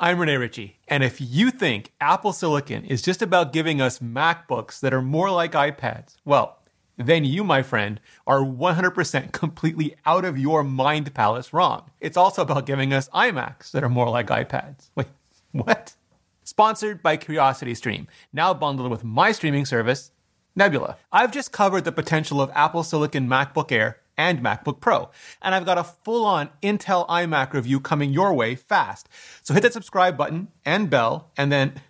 I'm 0.00 0.20
Rene 0.20 0.36
Ritchie, 0.36 0.78
and 0.86 1.02
if 1.02 1.20
you 1.20 1.50
think 1.50 1.92
Apple 2.00 2.32
Silicon 2.32 2.84
is 2.84 3.02
just 3.02 3.20
about 3.20 3.52
giving 3.52 3.80
us 3.80 3.98
MacBooks 3.98 4.78
that 4.78 4.94
are 4.94 5.02
more 5.02 5.28
like 5.28 5.54
iPads, 5.54 6.14
well, 6.24 6.60
then 6.96 7.24
you, 7.24 7.42
my 7.42 7.64
friend, 7.64 8.00
are 8.24 8.38
100% 8.38 9.32
completely 9.32 9.96
out 10.06 10.24
of 10.24 10.38
your 10.38 10.62
mind 10.62 11.12
palace 11.14 11.52
wrong. 11.52 11.90
It's 12.00 12.16
also 12.16 12.42
about 12.42 12.64
giving 12.64 12.92
us 12.92 13.08
iMacs 13.08 13.72
that 13.72 13.82
are 13.82 13.88
more 13.88 14.08
like 14.08 14.28
iPads. 14.28 14.90
Wait, 14.94 15.08
what? 15.50 15.96
Sponsored 16.44 17.02
by 17.02 17.16
CuriosityStream, 17.16 18.06
now 18.32 18.54
bundled 18.54 18.92
with 18.92 19.02
my 19.02 19.32
streaming 19.32 19.66
service, 19.66 20.12
Nebula. 20.54 20.96
I've 21.10 21.32
just 21.32 21.50
covered 21.50 21.82
the 21.82 21.90
potential 21.90 22.40
of 22.40 22.52
Apple 22.54 22.84
Silicon 22.84 23.26
MacBook 23.26 23.72
Air 23.72 23.98
and 24.18 24.40
MacBook 24.40 24.80
Pro, 24.80 25.10
and 25.40 25.54
I've 25.54 25.64
got 25.64 25.78
a 25.78 25.84
full 25.84 26.26
on 26.26 26.50
Intel 26.62 27.08
iMac 27.08 27.54
review 27.54 27.80
coming 27.80 28.12
your 28.12 28.34
way 28.34 28.56
fast. 28.56 29.08
So 29.42 29.54
hit 29.54 29.62
that 29.62 29.72
subscribe 29.72 30.18
button 30.18 30.48
and 30.64 30.90
bell, 30.90 31.30
and 31.36 31.50
then 31.50 31.80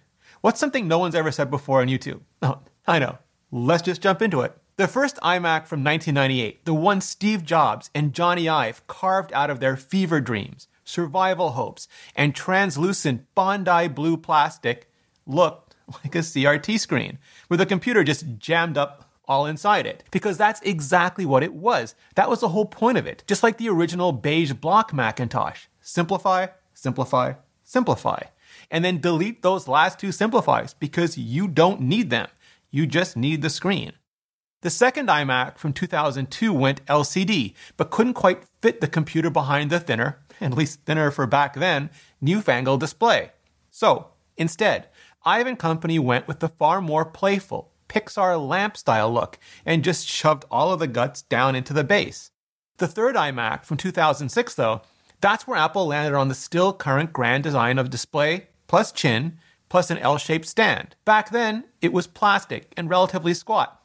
what's 0.43 0.61
something 0.61 0.87
no 0.87 0.99
one's 0.99 1.15
ever 1.17 1.33
said 1.33 1.51
before 1.51 1.81
on 1.81 1.89
YouTube? 1.89 2.21
Oh, 2.41 2.61
I 2.87 3.01
know. 3.01 3.19
Let's 3.51 3.83
just 3.83 4.01
jump 4.01 4.23
into 4.23 4.43
it. 4.43 4.57
The 4.77 4.87
first 4.87 5.17
iMac 5.17 5.67
from 5.67 5.83
1998, 5.83 6.65
the 6.65 6.73
one 6.73 7.01
Steve 7.01 7.45
Jobs 7.45 7.91
and 7.97 8.13
Jony 8.13 8.49
Ive 8.49 8.87
carved 8.87 9.33
out 9.33 9.51
of 9.51 9.59
their 9.59 9.77
fever 9.77 10.21
dreams, 10.21 10.69
survival 10.85 11.51
hopes, 11.51 11.89
and 12.15 12.33
translucent 12.33 13.27
Bondi 13.35 13.89
blue 13.89 14.17
plastic, 14.17 14.89
looked 15.27 15.75
like 16.05 16.15
a 16.15 16.19
CRT 16.19 16.79
screen, 16.79 17.19
with 17.49 17.61
a 17.61 17.67
computer 17.67 18.05
just 18.05 18.39
jammed 18.39 18.79
up 18.79 19.08
all 19.29 19.47
inside 19.47 19.87
it. 19.87 20.03
Because 20.11 20.37
that's 20.39 20.61
exactly 20.63 21.27
what 21.27 21.43
it 21.43 21.53
was. 21.53 21.95
That 22.15 22.31
was 22.31 22.41
the 22.41 22.49
whole 22.49 22.67
point 22.67 22.99
of 22.99 23.07
it. 23.07 23.23
Just 23.27 23.43
like 23.43 23.59
the 23.59 23.69
original 23.69 24.13
beige 24.13 24.53
block 24.55 24.93
Macintosh. 24.93 25.67
Simplify, 25.81 26.49
simplify, 26.75 27.35
simplify. 27.63 28.23
And 28.71 28.85
then 28.85 29.01
delete 29.01 29.43
those 29.43 29.69
last 29.69 29.99
two 29.99 30.13
simplifies 30.13 30.75
because 30.75 31.17
you 31.19 31.47
don't 31.47 31.81
need 31.81 32.11
them. 32.11 32.29
You 32.71 32.87
just 32.87 33.17
need 33.17 33.43
the 33.43 33.51
screen. 33.51 33.93
The 34.61 34.71
second 34.71 35.09
iMac 35.09 35.57
from 35.57 35.73
2002 35.73 36.53
went 36.53 36.85
LCD, 36.87 37.55
but 37.77 37.91
couldn't 37.91 38.15
quite 38.15 38.43
fit 38.61 38.81
the 38.81 38.89
computer 38.89 39.31
behind 39.31 39.71
the 39.71 39.79
thinner, 39.79 40.19
at 40.41 40.55
least 40.55 40.81
thinner 40.85 41.13
for 41.13 41.27
back 41.27 41.55
then, 41.55 41.91
newfangled 42.21 42.81
display. 42.81 43.31
So, 43.71 44.09
instead, 44.37 44.89
Ive 45.25 45.59
& 45.59 45.59
Company 45.59 45.99
went 46.01 46.27
with 46.27 46.41
the 46.41 46.49
far 46.49 46.81
more 46.81 47.05
playful, 47.05 47.71
Pixar 47.89 48.39
lamp 48.47 48.77
style 48.77 49.13
look 49.13 49.39
and 49.65 49.85
just 49.85 50.07
shoved 50.07 50.45
all 50.51 50.73
of 50.73 50.79
the 50.79 50.87
guts 50.87 51.23
down 51.23 51.55
into 51.55 51.73
the 51.73 51.85
base. 51.85 52.31
The 52.79 52.89
third 52.89 53.17
iMac 53.17 53.65
from 53.65 53.77
2006, 53.77 54.55
though, 54.55 54.83
that's 55.21 55.47
where 55.47 55.59
Apple 55.59 55.87
landed 55.87 56.17
on 56.17 56.29
the 56.29 56.35
still 56.35 56.73
current 56.73 57.13
grand 57.13 57.43
design 57.43 57.79
of 57.79 57.91
display 57.91 58.49
plus 58.67 58.93
chin 58.93 59.39
plus 59.69 59.91
an 59.91 59.99
L 59.99 60.17
shaped 60.17 60.47
stand. 60.47 60.95
Back 61.05 61.31
then, 61.31 61.65
it 61.81 61.93
was 61.93 62.07
plastic 62.07 62.73
and 62.77 62.89
relatively 62.89 63.35
squat 63.35 63.79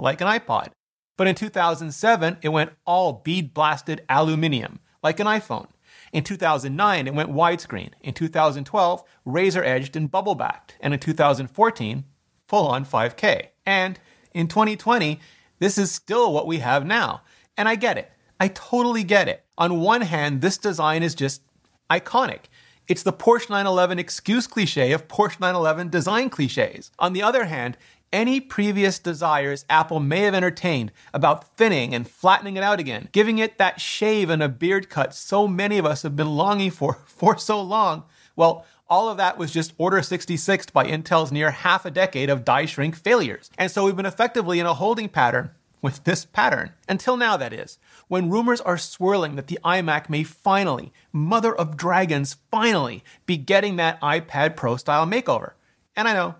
like 0.00 0.20
an 0.20 0.26
iPod. 0.26 0.68
But 1.16 1.26
in 1.26 1.34
2007, 1.34 2.38
it 2.42 2.48
went 2.48 2.72
all 2.86 3.20
bead 3.24 3.52
blasted 3.52 4.02
aluminium, 4.08 4.80
like 5.02 5.20
an 5.20 5.26
iPhone. 5.26 5.68
In 6.12 6.24
2009, 6.24 7.06
it 7.06 7.14
went 7.14 7.30
widescreen. 7.30 7.90
In 8.00 8.14
2012, 8.14 9.04
razor 9.24 9.62
edged 9.62 9.96
and 9.96 10.10
bubble 10.10 10.34
backed. 10.34 10.76
And 10.80 10.94
in 10.94 11.00
2014, 11.00 12.04
full 12.50 12.66
on 12.66 12.84
5K. 12.84 13.46
And 13.64 13.98
in 14.34 14.48
2020, 14.48 15.20
this 15.60 15.78
is 15.78 15.92
still 15.92 16.32
what 16.32 16.48
we 16.48 16.58
have 16.58 16.84
now. 16.84 17.22
And 17.56 17.68
I 17.68 17.76
get 17.76 17.96
it. 17.96 18.10
I 18.40 18.48
totally 18.48 19.04
get 19.04 19.28
it. 19.28 19.44
On 19.56 19.80
one 19.80 20.00
hand, 20.00 20.40
this 20.40 20.58
design 20.58 21.04
is 21.04 21.14
just 21.14 21.42
iconic. 21.88 22.46
It's 22.88 23.04
the 23.04 23.12
Porsche 23.12 23.50
911 23.50 24.00
excuse 24.00 24.48
cliche 24.48 24.90
of 24.90 25.06
Porsche 25.06 25.38
911 25.38 25.90
design 25.90 26.28
cliches. 26.28 26.90
On 26.98 27.12
the 27.12 27.22
other 27.22 27.44
hand, 27.44 27.76
any 28.12 28.40
previous 28.40 28.98
desires 28.98 29.64
Apple 29.70 30.00
may 30.00 30.22
have 30.22 30.34
entertained 30.34 30.90
about 31.14 31.56
thinning 31.56 31.94
and 31.94 32.10
flattening 32.10 32.56
it 32.56 32.64
out 32.64 32.80
again, 32.80 33.08
giving 33.12 33.38
it 33.38 33.58
that 33.58 33.80
shave 33.80 34.28
and 34.28 34.42
a 34.42 34.48
beard 34.48 34.90
cut 34.90 35.14
so 35.14 35.46
many 35.46 35.78
of 35.78 35.86
us 35.86 36.02
have 36.02 36.16
been 36.16 36.34
longing 36.34 36.72
for 36.72 36.94
for 37.06 37.38
so 37.38 37.62
long. 37.62 38.02
Well, 38.40 38.64
all 38.88 39.10
of 39.10 39.18
that 39.18 39.36
was 39.36 39.52
just 39.52 39.74
Order 39.76 40.00
66 40.00 40.70
by 40.70 40.86
Intel's 40.86 41.30
near 41.30 41.50
half 41.50 41.84
a 41.84 41.90
decade 41.90 42.30
of 42.30 42.42
die 42.42 42.64
shrink 42.64 42.96
failures. 42.96 43.50
And 43.58 43.70
so 43.70 43.84
we've 43.84 43.94
been 43.94 44.06
effectively 44.06 44.58
in 44.58 44.64
a 44.64 44.72
holding 44.72 45.10
pattern 45.10 45.50
with 45.82 46.04
this 46.04 46.24
pattern. 46.24 46.72
Until 46.88 47.18
now, 47.18 47.36
that 47.36 47.52
is. 47.52 47.78
When 48.08 48.30
rumors 48.30 48.62
are 48.62 48.78
swirling 48.78 49.36
that 49.36 49.48
the 49.48 49.58
iMac 49.62 50.08
may 50.08 50.22
finally, 50.22 50.90
mother 51.12 51.54
of 51.54 51.76
dragons, 51.76 52.38
finally 52.50 53.04
be 53.26 53.36
getting 53.36 53.76
that 53.76 54.00
iPad 54.00 54.56
Pro 54.56 54.78
style 54.78 55.04
makeover. 55.04 55.52
And 55.94 56.08
I 56.08 56.14
know, 56.14 56.36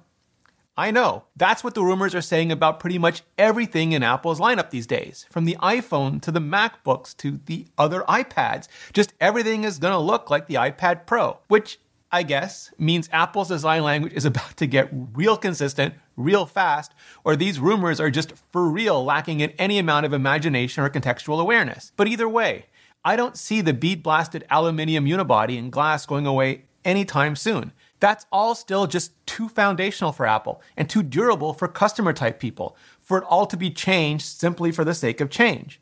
I 0.81 0.91
know. 0.91 1.25
That's 1.37 1.63
what 1.63 1.75
the 1.75 1.85
rumors 1.85 2.15
are 2.15 2.23
saying 2.23 2.51
about 2.51 2.81
pretty 2.81 2.97
much 2.97 3.25
everything 3.37 3.93
in 3.93 4.03
Apple's 4.03 4.41
lineup 4.41 4.71
these 4.71 4.87
days. 4.87 5.27
From 5.29 5.45
the 5.45 5.59
iPhone 5.61 6.23
to 6.23 6.33
the 6.33 6.41
MacBooks 6.41 7.15
to 7.19 7.41
the 7.45 7.67
other 7.77 8.01
iPads. 8.09 8.69
Just 8.95 9.13
everything 9.21 9.65
is 9.65 9.79
to 9.81 9.99
look 9.99 10.31
like 10.31 10.47
the 10.47 10.55
iPad 10.55 11.05
Pro, 11.05 11.37
which 11.49 11.79
I 12.13 12.25
guess 12.25 12.73
means 12.77 13.09
Apple's 13.13 13.49
design 13.49 13.85
language 13.85 14.13
is 14.15 14.25
about 14.25 14.57
to 14.57 14.67
get 14.67 14.89
real 14.93 15.37
consistent, 15.37 15.95
real 16.17 16.45
fast, 16.45 16.93
or 17.25 17.37
these 17.37 17.61
rumors 17.61 18.01
are 18.01 18.11
just 18.11 18.33
for 18.51 18.69
real 18.69 19.05
lacking 19.05 19.41
in 19.41 19.51
any 19.53 19.79
amount 19.79 20.07
of 20.07 20.13
imagination 20.13 20.83
or 20.83 20.91
contextual 20.91 21.41
awareness. 21.41 21.93
But 21.97 22.09
either 22.09 22.29
way, 22.29 22.67
I 23.05 23.15
don't 23.15 23.37
see 23.37 23.61
the 23.61 23.73
bead 23.73 24.03
blasted 24.03 24.45
aluminium 24.51 25.07
unibody 25.07 25.57
and 25.59 25.71
glass 25.71 26.05
going 26.05 26.27
away 26.27 26.65
anytime 26.85 27.37
soon. 27.37 27.73
That's 28.01 28.27
all 28.33 28.55
still 28.55 28.87
just 28.87 29.13
too 29.27 29.49
foundational 29.49 30.13
for 30.13 30.27
Apple 30.27 30.61
and 30.77 30.89
too 30.89 31.03
durable 31.03 31.53
for 31.53 31.69
customer 31.69 32.13
type 32.13 32.41
people 32.41 32.77
for 33.01 33.19
it 33.19 33.25
all 33.25 33.47
to 33.47 33.57
be 33.57 33.71
changed 33.71 34.25
simply 34.25 34.73
for 34.73 34.85
the 34.85 34.95
sake 34.95 35.21
of 35.21 35.31
change. 35.31 35.81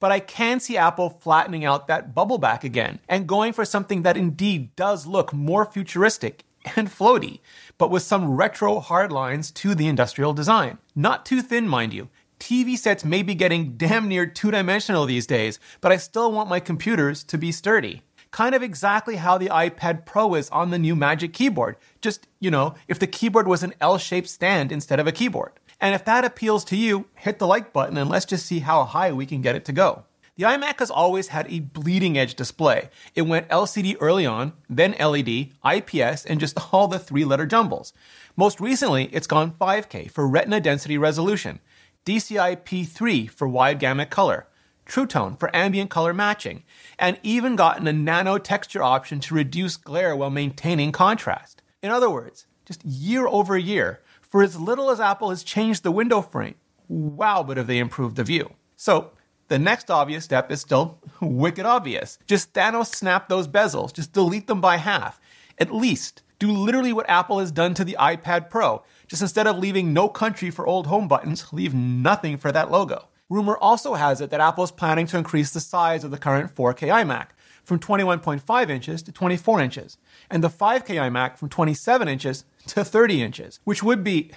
But 0.00 0.12
I 0.12 0.20
can 0.20 0.60
see 0.60 0.76
Apple 0.76 1.10
flattening 1.10 1.64
out 1.64 1.88
that 1.88 2.14
bubble 2.14 2.38
back 2.38 2.64
again 2.64 3.00
and 3.08 3.26
going 3.26 3.52
for 3.52 3.64
something 3.64 4.02
that 4.02 4.16
indeed 4.16 4.74
does 4.76 5.06
look 5.06 5.32
more 5.32 5.64
futuristic 5.64 6.44
and 6.76 6.88
floaty, 6.88 7.40
but 7.78 7.90
with 7.90 8.02
some 8.02 8.36
retro 8.36 8.80
hard 8.80 9.10
lines 9.12 9.50
to 9.52 9.74
the 9.74 9.88
industrial 9.88 10.32
design. 10.32 10.78
Not 10.94 11.26
too 11.26 11.42
thin, 11.42 11.68
mind 11.68 11.92
you. 11.92 12.08
TV 12.38 12.76
sets 12.78 13.04
may 13.04 13.22
be 13.22 13.34
getting 13.34 13.76
damn 13.76 14.06
near 14.06 14.24
two 14.24 14.50
dimensional 14.50 15.06
these 15.06 15.26
days, 15.26 15.58
but 15.80 15.90
I 15.90 15.96
still 15.96 16.30
want 16.30 16.48
my 16.48 16.60
computers 16.60 17.24
to 17.24 17.38
be 17.38 17.50
sturdy 17.50 18.02
kind 18.30 18.54
of 18.54 18.62
exactly 18.62 19.16
how 19.16 19.38
the 19.38 19.48
iPad 19.48 20.04
Pro 20.04 20.34
is 20.34 20.50
on 20.50 20.70
the 20.70 20.78
new 20.78 20.94
Magic 20.94 21.32
Keyboard. 21.32 21.76
Just, 22.00 22.26
you 22.40 22.50
know, 22.50 22.74
if 22.86 22.98
the 22.98 23.06
keyboard 23.06 23.48
was 23.48 23.62
an 23.62 23.74
L 23.80 23.98
shaped 23.98 24.28
stand 24.28 24.72
instead 24.72 25.00
of 25.00 25.06
a 25.06 25.12
keyboard. 25.12 25.52
And 25.80 25.94
if 25.94 26.04
that 26.04 26.24
appeals 26.24 26.64
to 26.66 26.76
you, 26.76 27.06
hit 27.14 27.38
the 27.38 27.46
like 27.46 27.72
button 27.72 27.96
and 27.96 28.10
let's 28.10 28.24
just 28.24 28.46
see 28.46 28.60
how 28.60 28.84
high 28.84 29.12
we 29.12 29.26
can 29.26 29.40
get 29.40 29.56
it 29.56 29.64
to 29.66 29.72
go. 29.72 30.04
The 30.36 30.44
iMac 30.44 30.78
has 30.78 30.90
always 30.90 31.28
had 31.28 31.50
a 31.50 31.58
bleeding 31.58 32.16
edge 32.16 32.34
display. 32.34 32.90
It 33.16 33.22
went 33.22 33.48
LCD 33.48 33.96
early 33.98 34.24
on, 34.24 34.52
then 34.70 34.92
LED, 34.92 35.50
IPS, 35.64 36.24
and 36.24 36.38
just 36.38 36.72
all 36.72 36.86
the 36.86 37.00
three 37.00 37.24
letter 37.24 37.44
jumbles. 37.44 37.92
Most 38.36 38.60
recently, 38.60 39.06
it's 39.06 39.26
gone 39.26 39.56
5K 39.60 40.10
for 40.12 40.28
retina 40.28 40.60
density 40.60 40.96
resolution, 40.96 41.58
DCI 42.06 42.62
P3 42.62 43.28
for 43.28 43.48
wide 43.48 43.80
gamut 43.80 44.10
color, 44.10 44.46
True 44.86 45.06
Tone 45.06 45.36
for 45.36 45.54
ambient 45.54 45.90
color 45.90 46.14
matching, 46.14 46.62
and 47.00 47.18
even 47.24 47.56
gotten 47.56 47.88
a 47.88 47.92
nano 47.92 48.38
texture 48.38 48.82
option 48.82 49.18
to 49.20 49.34
reduce 49.34 49.76
glare 49.76 50.14
while 50.14 50.30
maintaining 50.30 50.92
contrast. 50.92 51.62
In 51.82 51.90
other 51.90 52.08
words, 52.08 52.46
just 52.64 52.84
year 52.84 53.26
over 53.26 53.58
year, 53.58 54.02
for 54.28 54.42
as 54.42 54.58
little 54.58 54.90
as 54.90 55.00
Apple 55.00 55.30
has 55.30 55.42
changed 55.42 55.82
the 55.82 55.90
window 55.90 56.20
frame, 56.20 56.54
wow, 56.88 57.42
but 57.42 57.56
have 57.56 57.66
they 57.66 57.78
improved 57.78 58.16
the 58.16 58.24
view. 58.24 58.52
So, 58.76 59.12
the 59.48 59.58
next 59.58 59.90
obvious 59.90 60.24
step 60.24 60.50
is 60.50 60.60
still 60.60 60.98
wicked 61.20 61.64
obvious. 61.64 62.18
Just 62.26 62.52
Thanos 62.52 62.94
snap 62.94 63.28
those 63.28 63.48
bezels, 63.48 63.92
just 63.92 64.12
delete 64.12 64.46
them 64.46 64.60
by 64.60 64.76
half. 64.76 65.20
At 65.58 65.74
least 65.74 66.22
do 66.38 66.52
literally 66.52 66.92
what 66.92 67.08
Apple 67.08 67.40
has 67.40 67.50
done 67.50 67.74
to 67.74 67.84
the 67.84 67.96
iPad 67.98 68.48
Pro. 68.50 68.82
Just 69.08 69.22
instead 69.22 69.46
of 69.46 69.58
leaving 69.58 69.92
no 69.92 70.08
country 70.08 70.50
for 70.50 70.66
old 70.66 70.86
home 70.86 71.08
buttons, 71.08 71.52
leave 71.52 71.74
nothing 71.74 72.36
for 72.36 72.52
that 72.52 72.70
logo. 72.70 73.08
Rumor 73.28 73.58
also 73.58 73.94
has 73.94 74.20
it 74.20 74.30
that 74.30 74.40
Apple 74.40 74.64
is 74.64 74.70
planning 74.70 75.06
to 75.08 75.18
increase 75.18 75.50
the 75.50 75.60
size 75.60 76.04
of 76.04 76.10
the 76.10 76.18
current 76.18 76.54
4K 76.54 76.88
iMac 76.88 77.28
from 77.68 77.78
21.5 77.78 78.70
inches 78.70 79.02
to 79.02 79.12
24 79.12 79.60
inches, 79.60 79.98
and 80.30 80.42
the 80.42 80.48
5K 80.48 80.96
iMac 80.96 81.36
from 81.36 81.50
27 81.50 82.08
inches 82.08 82.46
to 82.66 82.82
30 82.82 83.22
inches, 83.22 83.60
which 83.64 83.82
would 83.82 84.02
be 84.02 84.30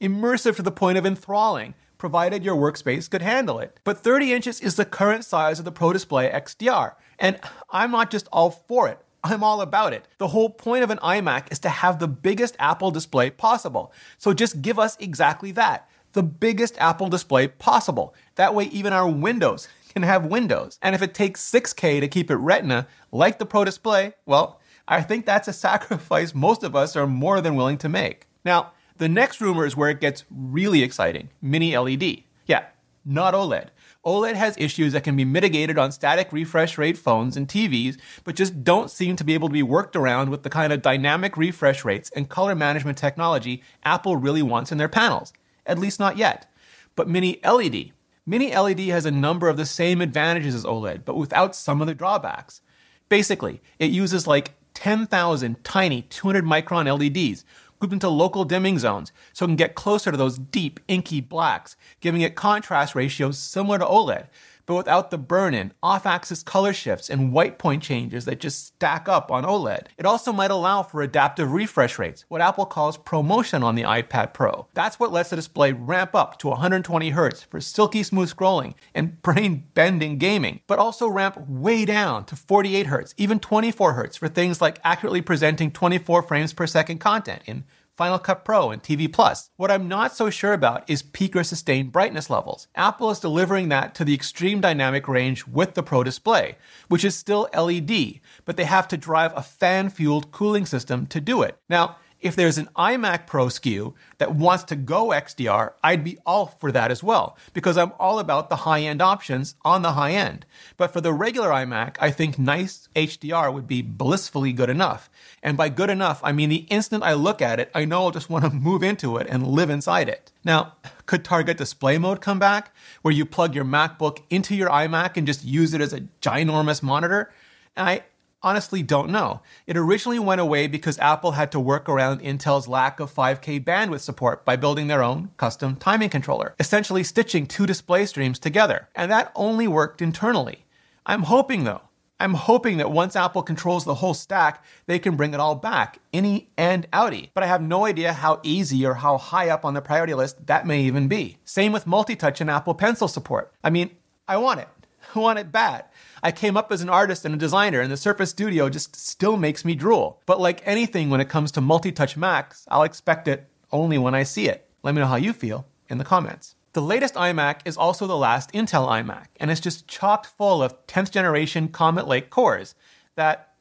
immersive 0.00 0.56
to 0.56 0.62
the 0.62 0.72
point 0.72 0.98
of 0.98 1.06
enthralling, 1.06 1.74
provided 1.96 2.42
your 2.42 2.56
workspace 2.56 3.08
could 3.08 3.22
handle 3.22 3.60
it. 3.60 3.78
But 3.84 3.98
30 3.98 4.32
inches 4.32 4.60
is 4.60 4.74
the 4.74 4.84
current 4.84 5.24
size 5.24 5.60
of 5.60 5.64
the 5.64 5.70
Pro 5.70 5.92
Display 5.92 6.28
XDR, 6.28 6.94
and 7.20 7.38
I'm 7.70 7.92
not 7.92 8.10
just 8.10 8.26
all 8.32 8.50
for 8.50 8.88
it. 8.88 8.98
I'm 9.22 9.44
all 9.44 9.60
about 9.60 9.92
it. 9.92 10.08
The 10.18 10.28
whole 10.28 10.50
point 10.50 10.82
of 10.82 10.90
an 10.90 10.98
iMac 10.98 11.52
is 11.52 11.60
to 11.60 11.68
have 11.68 12.00
the 12.00 12.08
biggest 12.08 12.56
Apple 12.58 12.90
display 12.90 13.30
possible. 13.30 13.92
So 14.18 14.32
just 14.32 14.60
give 14.60 14.78
us 14.78 14.96
exactly 14.98 15.52
that 15.52 15.88
the 16.12 16.22
biggest 16.22 16.76
Apple 16.78 17.08
display 17.08 17.48
possible. 17.48 18.14
That 18.34 18.54
way, 18.54 18.64
even 18.64 18.92
our 18.92 19.08
windows 19.08 19.68
can 19.90 20.02
have 20.02 20.24
windows. 20.24 20.78
And 20.80 20.94
if 20.94 21.02
it 21.02 21.14
takes 21.14 21.50
6K 21.50 22.00
to 22.00 22.08
keep 22.08 22.30
it 22.30 22.36
retina, 22.36 22.86
like 23.12 23.38
the 23.38 23.46
Pro 23.46 23.64
Display, 23.64 24.14
well, 24.24 24.60
I 24.88 25.02
think 25.02 25.26
that's 25.26 25.48
a 25.48 25.52
sacrifice 25.68 26.34
most 26.34 26.62
of 26.62 26.74
us 26.74 26.96
are 26.96 27.06
more 27.06 27.40
than 27.40 27.56
willing 27.56 27.78
to 27.78 27.88
make. 27.88 28.26
Now, 28.44 28.72
the 28.96 29.08
next 29.08 29.40
rumor 29.40 29.66
is 29.66 29.76
where 29.76 29.90
it 29.90 30.00
gets 30.00 30.24
really 30.30 30.82
exciting 30.82 31.30
mini 31.40 31.76
LED. 31.76 32.22
Yeah, 32.46 32.66
not 33.04 33.34
OLED. 33.34 33.68
OLED 34.04 34.34
has 34.34 34.56
issues 34.56 34.94
that 34.94 35.04
can 35.04 35.16
be 35.16 35.24
mitigated 35.24 35.78
on 35.78 35.92
static 35.92 36.32
refresh 36.32 36.78
rate 36.78 36.96
phones 36.96 37.36
and 37.36 37.46
TVs, 37.46 37.98
but 38.24 38.34
just 38.34 38.64
don't 38.64 38.90
seem 38.90 39.16
to 39.16 39.24
be 39.24 39.34
able 39.34 39.48
to 39.48 39.52
be 39.52 39.62
worked 39.62 39.94
around 39.94 40.30
with 40.30 40.42
the 40.42 40.50
kind 40.50 40.72
of 40.72 40.80
dynamic 40.80 41.36
refresh 41.36 41.84
rates 41.84 42.10
and 42.16 42.28
color 42.28 42.54
management 42.54 42.96
technology 42.96 43.62
Apple 43.84 44.16
really 44.16 44.42
wants 44.42 44.72
in 44.72 44.78
their 44.78 44.88
panels. 44.88 45.32
At 45.66 45.78
least 45.78 46.00
not 46.00 46.16
yet. 46.16 46.50
But 46.96 47.08
Mini 47.08 47.40
LED. 47.44 47.92
Mini 48.30 48.54
LED 48.54 48.78
has 48.90 49.06
a 49.06 49.10
number 49.10 49.48
of 49.48 49.56
the 49.56 49.66
same 49.66 50.00
advantages 50.00 50.54
as 50.54 50.64
OLED, 50.64 51.04
but 51.04 51.16
without 51.16 51.56
some 51.56 51.80
of 51.80 51.88
the 51.88 51.96
drawbacks. 51.96 52.60
Basically, 53.08 53.60
it 53.80 53.90
uses 53.90 54.24
like 54.24 54.54
10,000 54.74 55.64
tiny 55.64 56.02
200 56.02 56.44
micron 56.44 56.86
LEDs 56.86 57.44
grouped 57.80 57.92
into 57.92 58.08
local 58.08 58.44
dimming 58.44 58.78
zones 58.78 59.10
so 59.32 59.44
it 59.44 59.48
can 59.48 59.56
get 59.56 59.74
closer 59.74 60.12
to 60.12 60.16
those 60.16 60.38
deep, 60.38 60.78
inky 60.86 61.20
blacks, 61.20 61.74
giving 61.98 62.20
it 62.20 62.36
contrast 62.36 62.94
ratios 62.94 63.36
similar 63.36 63.80
to 63.80 63.84
OLED, 63.84 64.28
but 64.66 64.74
without 64.74 65.10
the 65.10 65.18
burn 65.18 65.54
in, 65.54 65.72
off 65.82 66.06
axis 66.06 66.42
color 66.42 66.72
shifts, 66.72 67.10
and 67.10 67.32
white 67.32 67.58
point 67.58 67.82
changes 67.82 68.24
that 68.24 68.40
just 68.40 68.66
stack 68.66 69.08
up 69.08 69.30
on 69.30 69.44
OLED. 69.44 69.86
It 69.98 70.06
also 70.06 70.32
might 70.32 70.50
allow 70.50 70.82
for 70.82 71.02
adaptive 71.02 71.52
refresh 71.52 71.98
rates, 71.98 72.24
what 72.28 72.40
Apple 72.40 72.66
calls 72.66 72.98
ProMotion 72.98 73.62
on 73.62 73.74
the 73.74 73.82
iPad 73.82 74.32
Pro. 74.32 74.66
That's 74.74 74.98
what 74.98 75.12
lets 75.12 75.30
the 75.30 75.36
display 75.36 75.72
ramp 75.72 76.14
up 76.14 76.38
to 76.38 76.48
120 76.48 77.12
Hz 77.12 77.46
for 77.46 77.60
silky 77.60 78.02
smooth 78.02 78.32
scrolling 78.32 78.74
and 78.94 79.20
brain 79.22 79.64
bending 79.74 80.18
gaming, 80.18 80.60
but 80.66 80.78
also 80.78 81.08
ramp 81.08 81.36
way 81.48 81.84
down 81.84 82.24
to 82.26 82.36
48 82.36 82.86
Hz, 82.86 83.14
even 83.16 83.40
24 83.40 83.94
Hz 83.94 84.18
for 84.18 84.28
things 84.28 84.60
like 84.60 84.80
accurately 84.84 85.22
presenting 85.22 85.70
24 85.70 86.22
frames 86.22 86.52
per 86.52 86.66
second 86.66 86.98
content 86.98 87.42
in 87.46 87.64
Final 88.00 88.18
Cut 88.18 88.46
Pro, 88.46 88.70
and 88.70 88.82
TV 88.82 89.12
Plus. 89.12 89.50
What 89.58 89.70
I'm 89.70 89.86
not 89.86 90.16
so 90.16 90.30
sure 90.30 90.54
about 90.54 90.88
is 90.88 91.02
peak 91.02 91.36
or 91.36 91.44
sustained 91.44 91.92
brightness 91.92 92.30
levels. 92.30 92.66
Apple 92.74 93.10
is 93.10 93.20
delivering 93.20 93.68
that 93.68 93.94
to 93.96 94.06
the 94.06 94.14
extreme 94.14 94.62
dynamic 94.62 95.06
range 95.06 95.46
with 95.46 95.74
the 95.74 95.82
Pro 95.82 96.02
display, 96.02 96.56
which 96.88 97.04
is 97.04 97.14
still 97.14 97.50
LED, 97.54 98.20
but 98.46 98.56
they 98.56 98.64
have 98.64 98.88
to 98.88 98.96
drive 98.96 99.36
a 99.36 99.42
fan 99.42 99.90
fueled 99.90 100.32
cooling 100.32 100.64
system 100.64 101.04
to 101.08 101.20
do 101.20 101.42
it. 101.42 101.58
Now, 101.68 101.96
if 102.20 102.36
there's 102.36 102.58
an 102.58 102.68
iMac 102.76 103.26
Pro 103.26 103.46
SKU 103.46 103.94
that 104.18 104.34
wants 104.34 104.64
to 104.64 104.76
go 104.76 105.08
XDR, 105.08 105.72
I'd 105.82 106.04
be 106.04 106.18
all 106.26 106.46
for 106.46 106.70
that 106.72 106.90
as 106.90 107.02
well, 107.02 107.36
because 107.52 107.76
I'm 107.76 107.92
all 107.98 108.18
about 108.18 108.50
the 108.50 108.56
high 108.56 108.82
end 108.82 109.00
options 109.00 109.54
on 109.62 109.82
the 109.82 109.92
high 109.92 110.12
end. 110.12 110.44
But 110.76 110.92
for 110.92 111.00
the 111.00 111.12
regular 111.12 111.48
iMac, 111.48 111.96
I 111.98 112.10
think 112.10 112.38
nice 112.38 112.88
HDR 112.94 113.52
would 113.52 113.66
be 113.66 113.82
blissfully 113.82 114.52
good 114.52 114.70
enough. 114.70 115.08
And 115.42 115.56
by 115.56 115.70
good 115.70 115.90
enough, 115.90 116.20
I 116.22 116.32
mean 116.32 116.50
the 116.50 116.66
instant 116.68 117.02
I 117.02 117.14
look 117.14 117.40
at 117.40 117.58
it, 117.58 117.70
I 117.74 117.84
know 117.84 118.02
I'll 118.02 118.10
just 118.10 118.30
want 118.30 118.44
to 118.44 118.50
move 118.54 118.82
into 118.82 119.16
it 119.16 119.26
and 119.28 119.46
live 119.46 119.70
inside 119.70 120.08
it. 120.08 120.30
Now, 120.44 120.74
could 121.06 121.24
Target 121.24 121.56
Display 121.56 121.98
Mode 121.98 122.20
come 122.20 122.38
back, 122.38 122.74
where 123.02 123.14
you 123.14 123.24
plug 123.24 123.54
your 123.54 123.64
MacBook 123.64 124.20
into 124.30 124.54
your 124.54 124.70
iMac 124.70 125.16
and 125.16 125.26
just 125.26 125.44
use 125.44 125.74
it 125.74 125.80
as 125.80 125.92
a 125.92 126.02
ginormous 126.22 126.82
monitor? 126.82 127.32
I 127.76 128.02
honestly 128.42 128.82
don't 128.82 129.10
know. 129.10 129.42
It 129.66 129.76
originally 129.76 130.18
went 130.18 130.40
away 130.40 130.66
because 130.66 130.98
Apple 130.98 131.32
had 131.32 131.52
to 131.52 131.60
work 131.60 131.88
around 131.88 132.20
Intel's 132.20 132.68
lack 132.68 133.00
of 133.00 133.12
5K 133.12 133.64
bandwidth 133.64 134.00
support 134.00 134.44
by 134.44 134.56
building 134.56 134.86
their 134.86 135.02
own 135.02 135.30
custom 135.36 135.76
timing 135.76 136.10
controller, 136.10 136.54
essentially 136.58 137.04
stitching 137.04 137.46
two 137.46 137.66
display 137.66 138.06
streams 138.06 138.38
together. 138.38 138.88
And 138.94 139.10
that 139.10 139.32
only 139.34 139.68
worked 139.68 140.02
internally. 140.02 140.64
I'm 141.06 141.22
hoping, 141.24 141.64
though, 141.64 141.82
I'm 142.20 142.34
hoping 142.34 142.76
that 142.76 142.90
once 142.90 143.16
Apple 143.16 143.42
controls 143.42 143.86
the 143.86 143.94
whole 143.94 144.12
stack, 144.12 144.62
they 144.86 144.98
can 144.98 145.16
bring 145.16 145.32
it 145.32 145.40
all 145.40 145.54
back, 145.54 146.00
innie 146.12 146.48
and 146.56 146.88
outie. 146.90 147.30
But 147.32 147.44
I 147.44 147.46
have 147.46 147.62
no 147.62 147.86
idea 147.86 148.12
how 148.12 148.40
easy 148.42 148.84
or 148.84 148.94
how 148.94 149.16
high 149.16 149.48
up 149.48 149.64
on 149.64 149.72
the 149.72 149.80
priority 149.80 150.12
list 150.12 150.46
that 150.46 150.66
may 150.66 150.82
even 150.82 151.08
be. 151.08 151.38
Same 151.46 151.72
with 151.72 151.86
multi-touch 151.86 152.42
and 152.42 152.50
Apple 152.50 152.74
Pencil 152.74 153.08
support. 153.08 153.52
I 153.64 153.70
mean, 153.70 153.90
I 154.28 154.36
want 154.36 154.60
it. 154.60 154.68
I 155.14 155.18
want 155.18 155.38
it 155.38 155.52
bad. 155.52 155.84
I 156.22 156.32
came 156.32 156.56
up 156.56 156.70
as 156.70 156.82
an 156.82 156.88
artist 156.88 157.24
and 157.24 157.34
a 157.34 157.38
designer, 157.38 157.80
and 157.80 157.90
the 157.90 157.96
Surface 157.96 158.30
Studio 158.30 158.68
just 158.68 158.96
still 158.96 159.36
makes 159.36 159.64
me 159.64 159.74
drool. 159.74 160.20
But 160.26 160.40
like 160.40 160.62
anything 160.66 161.10
when 161.10 161.20
it 161.20 161.28
comes 161.28 161.52
to 161.52 161.60
multi 161.60 161.92
touch 161.92 162.16
Macs, 162.16 162.66
I'll 162.68 162.82
expect 162.82 163.28
it 163.28 163.48
only 163.72 163.98
when 163.98 164.14
I 164.14 164.22
see 164.22 164.48
it. 164.48 164.68
Let 164.82 164.94
me 164.94 165.00
know 165.00 165.06
how 165.06 165.16
you 165.16 165.32
feel 165.32 165.66
in 165.88 165.98
the 165.98 166.04
comments. 166.04 166.54
The 166.72 166.82
latest 166.82 167.14
iMac 167.14 167.60
is 167.64 167.76
also 167.76 168.06
the 168.06 168.16
last 168.16 168.52
Intel 168.52 168.88
iMac, 168.88 169.26
and 169.38 169.50
it's 169.50 169.60
just 169.60 169.88
chocked 169.88 170.26
full 170.26 170.62
of 170.62 170.86
10th 170.86 171.10
generation 171.10 171.68
Comet 171.68 172.06
Lake 172.06 172.30
cores 172.30 172.74
that 173.16 173.54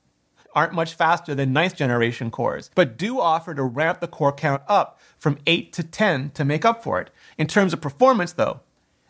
aren't 0.53 0.73
much 0.73 0.93
faster 0.93 1.33
than 1.33 1.53
9th 1.53 1.75
generation 1.75 2.29
cores, 2.29 2.69
but 2.75 2.97
do 2.97 3.19
offer 3.19 3.53
to 3.53 3.63
ramp 3.63 3.99
the 3.99 4.07
core 4.07 4.31
count 4.31 4.61
up 4.67 4.99
from 5.17 5.39
8 5.47 5.73
to 5.73 5.83
10 5.83 6.31
to 6.31 6.45
make 6.45 6.65
up 6.65 6.83
for 6.83 7.01
it. 7.01 7.09
In 7.37 7.47
terms 7.47 7.73
of 7.73 7.81
performance, 7.81 8.33
though, 8.33 8.61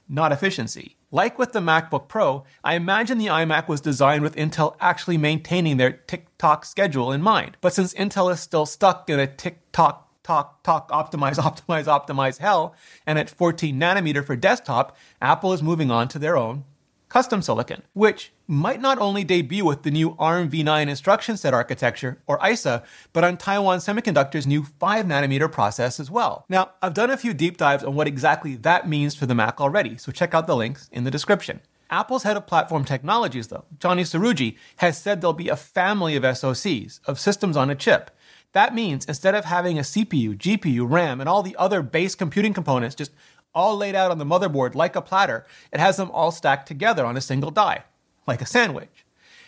not 0.07 0.31
efficiency. 0.31 0.95
Like 1.11 1.39
with 1.39 1.53
the 1.53 1.59
MacBook 1.59 2.07
Pro, 2.07 2.43
I 2.63 2.75
imagine 2.75 3.17
the 3.17 3.27
iMac 3.27 3.67
was 3.67 3.81
designed 3.81 4.21
with 4.21 4.35
Intel 4.35 4.75
actually 4.79 5.17
maintaining 5.17 5.77
their 5.77 5.91
tick 5.91 6.27
tock 6.37 6.65
schedule 6.65 7.11
in 7.11 7.23
mind. 7.23 7.57
But 7.61 7.73
since 7.73 7.95
Intel 7.95 8.31
is 8.31 8.39
still 8.39 8.67
stuck 8.67 9.09
in 9.09 9.19
a 9.19 9.25
tick 9.25 9.59
tock 9.71 10.07
talk, 10.21 10.61
talk, 10.61 10.91
optimize, 10.91 11.35
optimize, 11.39 11.85
optimize 11.85 12.37
hell, 12.37 12.75
and 13.07 13.17
at 13.17 13.31
14 13.31 13.79
nanometer 13.79 14.23
for 14.23 14.35
desktop, 14.35 14.95
Apple 15.19 15.51
is 15.53 15.63
moving 15.63 15.89
on 15.89 16.07
to 16.09 16.19
their 16.19 16.37
own 16.37 16.63
custom 17.07 17.41
silicon, 17.41 17.81
which 17.93 18.31
might 18.49 18.81
not 18.81 18.97
only 18.97 19.23
debut 19.23 19.63
with 19.63 19.83
the 19.83 19.91
new 19.91 20.15
ARM 20.17 20.49
v9 20.49 20.89
instruction 20.89 21.37
set 21.37 21.53
architecture, 21.53 22.19
or 22.25 22.39
ISA, 22.43 22.83
but 23.13 23.23
on 23.23 23.37
Taiwan 23.37 23.77
Semiconductor's 23.77 24.47
new 24.47 24.63
5 24.63 25.05
nanometer 25.05 25.51
process 25.51 25.99
as 25.99 26.09
well. 26.09 26.45
Now, 26.49 26.71
I've 26.81 26.95
done 26.95 27.11
a 27.11 27.17
few 27.17 27.35
deep 27.35 27.57
dives 27.57 27.83
on 27.83 27.93
what 27.93 28.07
exactly 28.07 28.55
that 28.55 28.89
means 28.89 29.13
for 29.13 29.27
the 29.27 29.35
Mac 29.35 29.61
already, 29.61 29.97
so 29.97 30.11
check 30.11 30.33
out 30.33 30.47
the 30.47 30.55
links 30.55 30.89
in 30.91 31.03
the 31.03 31.11
description. 31.11 31.61
Apple's 31.91 32.23
head 32.23 32.37
of 32.37 32.47
platform 32.47 32.85
technologies, 32.85 33.49
though, 33.49 33.65
Johny 33.79 34.03
Srouji, 34.03 34.57
has 34.77 34.99
said 34.99 35.21
there'll 35.21 35.33
be 35.33 35.49
a 35.49 35.55
family 35.55 36.15
of 36.15 36.23
SoCs, 36.23 36.99
of 37.05 37.19
systems 37.19 37.55
on 37.55 37.69
a 37.69 37.75
chip. 37.75 38.09
That 38.53 38.73
means 38.73 39.05
instead 39.05 39.35
of 39.35 39.45
having 39.45 39.77
a 39.77 39.83
CPU, 39.83 40.35
GPU, 40.35 40.89
RAM, 40.89 41.19
and 41.19 41.29
all 41.29 41.43
the 41.43 41.55
other 41.57 41.83
base 41.83 42.15
computing 42.15 42.53
components 42.53 42.95
just 42.95 43.11
all 43.53 43.77
laid 43.77 43.95
out 43.95 44.11
on 44.11 44.17
the 44.17 44.25
motherboard 44.25 44.75
like 44.75 44.95
a 44.95 45.01
platter, 45.01 45.45
it 45.71 45.79
has 45.79 45.97
them 45.97 46.09
all 46.11 46.31
stacked 46.31 46.67
together 46.67 47.05
on 47.05 47.17
a 47.17 47.21
single 47.21 47.51
die, 47.51 47.83
like 48.27 48.41
a 48.41 48.45
sandwich. 48.45 49.05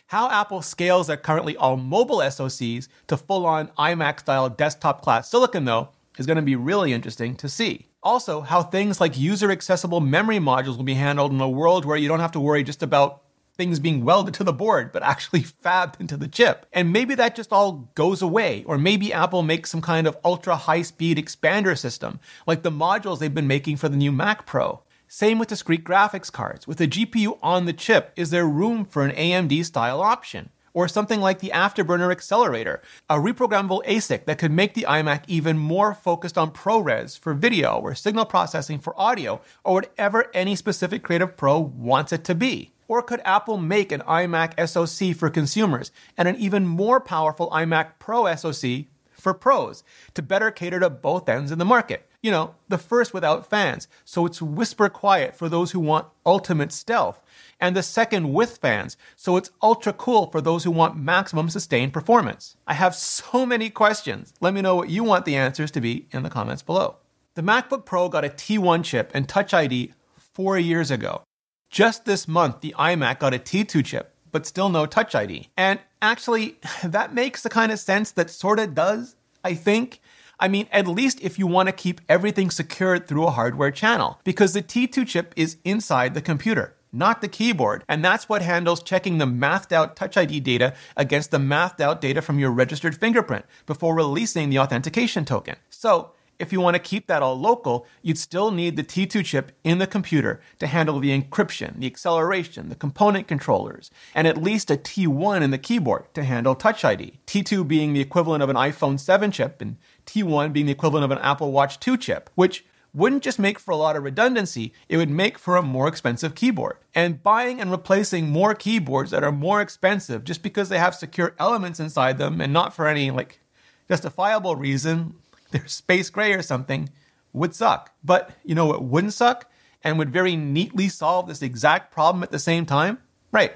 How 0.07 0.29
Apple 0.29 0.61
scales 0.61 1.07
their 1.07 1.15
currently 1.15 1.55
all 1.55 1.77
mobile 1.77 2.17
SoCs 2.17 2.89
to 3.07 3.15
full 3.15 3.45
on 3.45 3.69
iMac 3.79 4.19
style 4.19 4.49
desktop 4.49 5.01
class 5.01 5.29
silicon, 5.29 5.65
though, 5.65 5.89
is 6.17 6.25
going 6.25 6.35
to 6.35 6.41
be 6.41 6.55
really 6.55 6.91
interesting 6.91 7.35
to 7.37 7.47
see. 7.47 7.87
Also, 8.03 8.41
how 8.41 8.63
things 8.63 8.99
like 8.99 9.17
user 9.17 9.51
accessible 9.51 10.01
memory 10.01 10.37
modules 10.37 10.75
will 10.75 10.83
be 10.83 10.95
handled 10.95 11.31
in 11.31 11.39
a 11.39 11.47
world 11.47 11.85
where 11.85 11.97
you 11.97 12.07
don't 12.07 12.19
have 12.19 12.31
to 12.31 12.39
worry 12.39 12.63
just 12.63 12.83
about 12.83 13.21
things 13.55 13.79
being 13.79 14.03
welded 14.03 14.33
to 14.33 14.43
the 14.43 14.51
board, 14.51 14.91
but 14.91 15.03
actually 15.03 15.41
fabbed 15.63 15.99
into 15.99 16.17
the 16.17 16.27
chip. 16.27 16.65
And 16.73 16.91
maybe 16.91 17.15
that 17.15 17.35
just 17.35 17.53
all 17.53 17.89
goes 17.95 18.21
away, 18.21 18.63
or 18.65 18.77
maybe 18.77 19.13
Apple 19.13 19.43
makes 19.43 19.69
some 19.69 19.81
kind 19.81 20.07
of 20.07 20.17
ultra 20.25 20.55
high 20.55 20.81
speed 20.81 21.17
expander 21.17 21.77
system, 21.77 22.19
like 22.47 22.63
the 22.63 22.71
modules 22.71 23.19
they've 23.19 23.33
been 23.33 23.47
making 23.47 23.77
for 23.77 23.87
the 23.87 23.97
new 23.97 24.11
Mac 24.11 24.45
Pro. 24.45 24.81
Same 25.13 25.39
with 25.39 25.49
discrete 25.49 25.83
graphics 25.83 26.31
cards. 26.31 26.65
With 26.65 26.79
a 26.79 26.87
GPU 26.87 27.37
on 27.43 27.65
the 27.65 27.73
chip, 27.73 28.13
is 28.15 28.29
there 28.29 28.47
room 28.47 28.85
for 28.85 29.03
an 29.03 29.13
AMD 29.13 29.65
style 29.65 29.99
option? 29.99 30.51
Or 30.73 30.87
something 30.87 31.19
like 31.19 31.39
the 31.39 31.51
Afterburner 31.53 32.13
Accelerator, 32.13 32.81
a 33.09 33.17
reprogrammable 33.17 33.83
ASIC 33.85 34.23
that 34.23 34.37
could 34.37 34.53
make 34.53 34.73
the 34.73 34.85
iMac 34.87 35.23
even 35.27 35.57
more 35.57 35.93
focused 35.93 36.37
on 36.37 36.51
ProRes 36.51 37.19
for 37.19 37.33
video 37.33 37.77
or 37.77 37.93
signal 37.93 38.23
processing 38.23 38.79
for 38.79 38.97
audio, 38.97 39.41
or 39.65 39.73
whatever 39.73 40.31
any 40.33 40.55
specific 40.55 41.03
creative 41.03 41.35
pro 41.35 41.59
wants 41.59 42.13
it 42.13 42.23
to 42.23 42.33
be. 42.33 42.71
Or 42.87 43.01
could 43.01 43.19
Apple 43.25 43.57
make 43.57 43.91
an 43.91 44.03
iMac 44.07 44.65
SoC 44.65 45.13
for 45.13 45.29
consumers 45.29 45.91
and 46.17 46.29
an 46.29 46.37
even 46.37 46.65
more 46.65 47.01
powerful 47.01 47.49
iMac 47.49 47.99
Pro 47.99 48.33
SoC 48.33 48.85
for 49.11 49.33
pros 49.33 49.83
to 50.13 50.21
better 50.21 50.51
cater 50.51 50.79
to 50.79 50.89
both 50.89 51.27
ends 51.27 51.51
of 51.51 51.57
the 51.57 51.65
market? 51.65 52.07
You 52.21 52.29
know, 52.29 52.53
the 52.67 52.77
first 52.77 53.13
without 53.13 53.49
fans, 53.49 53.87
so 54.05 54.27
it's 54.27 54.41
whisper 54.41 54.89
quiet 54.89 55.35
for 55.35 55.49
those 55.49 55.71
who 55.71 55.79
want 55.79 56.07
ultimate 56.23 56.71
stealth, 56.71 57.19
and 57.59 57.75
the 57.75 57.81
second 57.81 58.31
with 58.31 58.57
fans, 58.57 58.95
so 59.15 59.37
it's 59.37 59.49
ultra 59.61 59.91
cool 59.91 60.27
for 60.27 60.39
those 60.39 60.63
who 60.63 60.71
want 60.71 60.97
maximum 60.97 61.49
sustained 61.49 61.93
performance. 61.93 62.57
I 62.67 62.75
have 62.75 62.93
so 62.93 63.45
many 63.45 63.71
questions. 63.71 64.33
Let 64.39 64.53
me 64.53 64.61
know 64.61 64.75
what 64.75 64.89
you 64.89 65.03
want 65.03 65.25
the 65.25 65.35
answers 65.35 65.71
to 65.71 65.81
be 65.81 66.07
in 66.11 66.21
the 66.21 66.29
comments 66.29 66.61
below. 66.61 66.97
The 67.33 67.41
MacBook 67.41 67.85
Pro 67.85 68.09
got 68.09 68.25
a 68.25 68.29
T1 68.29 68.83
chip 68.83 69.09
and 69.13 69.27
Touch 69.27 69.53
ID 69.53 69.93
four 70.17 70.59
years 70.59 70.91
ago. 70.91 71.23
Just 71.69 72.05
this 72.05 72.27
month, 72.27 72.61
the 72.61 72.75
iMac 72.77 73.19
got 73.19 73.33
a 73.33 73.39
T2 73.39 73.85
chip, 73.85 74.13
but 74.31 74.45
still 74.45 74.69
no 74.69 74.85
Touch 74.85 75.15
ID. 75.15 75.49
And 75.55 75.79
actually, 76.01 76.57
that 76.83 77.13
makes 77.13 77.41
the 77.41 77.49
kind 77.49 77.71
of 77.71 77.79
sense 77.79 78.11
that 78.11 78.29
sorta 78.29 78.67
does, 78.67 79.15
I 79.43 79.53
think. 79.53 80.01
I 80.41 80.47
mean, 80.47 80.67
at 80.71 80.87
least 80.87 81.21
if 81.21 81.37
you 81.37 81.45
want 81.45 81.67
to 81.69 81.71
keep 81.71 82.01
everything 82.09 82.49
secured 82.49 83.07
through 83.07 83.27
a 83.27 83.31
hardware 83.31 83.69
channel, 83.69 84.19
because 84.23 84.53
the 84.53 84.63
T2 84.63 85.07
chip 85.07 85.33
is 85.37 85.57
inside 85.63 86.15
the 86.15 86.21
computer. 86.21 86.75
not 86.93 87.21
the 87.21 87.27
keyboard. 87.27 87.85
And 87.87 88.03
that's 88.03 88.27
what 88.27 88.41
handles 88.41 88.83
checking 88.83 89.17
the 89.17 89.25
mathed 89.25 89.71
out 89.71 89.95
Touch 89.95 90.17
ID 90.17 90.41
data 90.41 90.73
against 90.97 91.31
the 91.31 91.39
mathed 91.39 91.79
out 91.79 92.01
data 92.01 92.21
from 92.21 92.37
your 92.37 92.51
registered 92.51 92.99
fingerprint 92.99 93.45
before 93.65 93.95
releasing 93.95 94.49
the 94.49 94.59
authentication 94.59 95.23
token. 95.23 95.55
So, 95.69 96.11
if 96.41 96.51
you 96.51 96.59
want 96.59 96.73
to 96.73 96.79
keep 96.79 97.05
that 97.05 97.21
all 97.21 97.39
local, 97.39 97.85
you'd 98.01 98.17
still 98.17 98.49
need 98.49 98.75
the 98.75 98.83
T2 98.83 99.23
chip 99.23 99.51
in 99.63 99.77
the 99.77 99.85
computer 99.85 100.41
to 100.57 100.65
handle 100.65 100.99
the 100.99 101.15
encryption, 101.15 101.79
the 101.79 101.85
acceleration, 101.85 102.69
the 102.69 102.75
component 102.75 103.27
controllers, 103.27 103.91
and 104.15 104.27
at 104.27 104.41
least 104.41 104.71
a 104.71 104.75
T1 104.75 105.43
in 105.43 105.51
the 105.51 105.59
keyboard 105.59 106.11
to 106.15 106.23
handle 106.23 106.55
Touch 106.55 106.83
ID. 106.83 107.19
T2 107.27 107.67
being 107.67 107.93
the 107.93 108.01
equivalent 108.01 108.41
of 108.41 108.49
an 108.49 108.55
iPhone 108.55 108.99
7 108.99 109.31
chip 109.31 109.61
and 109.61 109.77
T1 110.05 110.53
being 110.53 110.65
the 110.65 110.71
equivalent 110.71 111.05
of 111.05 111.11
an 111.11 111.23
Apple 111.23 111.51
Watch 111.51 111.79
2 111.79 111.97
chip, 111.97 112.29
which 112.35 112.65
wouldn't 112.93 113.23
just 113.23 113.39
make 113.39 113.57
for 113.57 113.71
a 113.71 113.77
lot 113.77 113.95
of 113.95 114.03
redundancy, 114.03 114.73
it 114.89 114.97
would 114.97 115.09
make 115.09 115.37
for 115.37 115.55
a 115.55 115.61
more 115.61 115.87
expensive 115.87 116.35
keyboard. 116.35 116.77
And 116.93 117.23
buying 117.23 117.61
and 117.61 117.71
replacing 117.71 118.29
more 118.29 118.53
keyboards 118.53 119.11
that 119.11 119.23
are 119.23 119.31
more 119.31 119.61
expensive 119.61 120.23
just 120.23 120.43
because 120.43 120.69
they 120.69 120.77
have 120.77 120.93
secure 120.95 121.33
elements 121.39 121.79
inside 121.79 122.17
them 122.17 122.41
and 122.41 122.51
not 122.51 122.75
for 122.75 122.87
any 122.87 123.11
like 123.11 123.39
justifiable 123.87 124.55
reason 124.55 125.15
they're 125.51 125.67
space 125.67 126.09
gray 126.09 126.33
or 126.33 126.41
something, 126.41 126.89
would 127.33 127.55
suck. 127.55 127.93
But 128.03 128.31
you 128.43 128.55
know 128.55 128.65
what 128.65 128.83
wouldn't 128.83 129.13
suck 129.13 129.49
and 129.83 129.97
would 129.97 130.11
very 130.11 130.35
neatly 130.35 130.89
solve 130.89 131.27
this 131.27 131.41
exact 131.41 131.91
problem 131.91 132.23
at 132.23 132.31
the 132.31 132.39
same 132.39 132.65
time? 132.65 132.99
Right, 133.31 133.53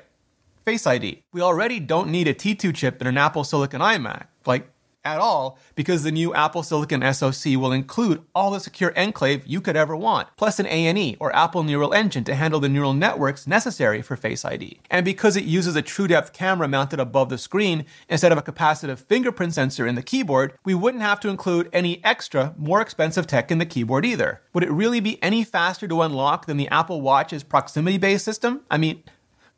Face 0.66 0.88
ID. 0.88 1.22
We 1.32 1.42
already 1.42 1.80
don't 1.80 2.10
need 2.10 2.28
a 2.28 2.34
T2 2.34 2.74
chip 2.74 3.00
in 3.00 3.06
an 3.06 3.20
Apple 3.20 3.44
Silicon 3.44 3.82
iMac. 3.82 4.26
Like, 4.48 4.68
at 5.06 5.20
all 5.20 5.58
because 5.76 6.04
the 6.04 6.12
new 6.12 6.34
Apple 6.34 6.64
Silicon 6.64 7.02
SoC 7.14 7.56
will 7.56 7.72
include 7.72 8.24
all 8.34 8.52
the 8.52 8.60
secure 8.60 8.92
enclave 8.98 9.46
you 9.46 9.62
could 9.62 9.76
ever 9.76 9.96
want, 9.96 10.28
plus 10.36 10.60
an 10.60 10.66
ANE 10.66 11.16
or 11.20 11.34
Apple 11.36 11.64
Neural 11.64 11.94
Engine 11.94 12.24
to 12.26 12.36
handle 12.36 12.60
the 12.60 12.68
neural 12.68 12.94
networks 12.94 13.48
necessary 13.48 14.02
for 14.02 14.16
Face 14.16 14.44
ID. 14.44 14.80
And 14.90 15.06
because 15.06 15.38
it 15.38 15.44
uses 15.44 15.76
a 15.76 15.82
true 15.82 16.08
depth 16.08 16.34
camera 16.34 16.68
mounted 16.68 17.00
above 17.00 17.30
the 17.30 17.38
screen 17.38 17.86
instead 18.10 18.32
of 18.32 18.38
a 18.38 18.42
capacitive 18.42 19.00
fingerprint 19.00 19.54
sensor 19.54 19.86
in 19.86 19.96
the 19.96 20.02
keyboard, 20.02 20.54
we 20.66 20.74
wouldn't 20.74 21.04
have 21.04 21.20
to 21.22 21.30
include 21.30 21.70
any 21.72 22.04
extra, 22.04 22.54
more 22.58 22.82
expensive 22.82 23.28
tech 23.28 23.52
in 23.52 23.60
the 23.60 23.66
keyboard 23.66 24.06
either. 24.06 24.42
Would 24.54 24.64
it 24.64 24.72
really 24.72 25.00
be 25.00 25.22
any 25.22 25.44
faster 25.44 25.88
to 25.88 26.02
unlock 26.02 26.46
than 26.46 26.58
the 26.58 26.70
Apple 26.70 27.02
Watch's 27.02 27.44
proximity 27.44 27.98
based 27.98 28.26
system? 28.26 28.62
I 28.72 28.78
mean, 28.78 29.04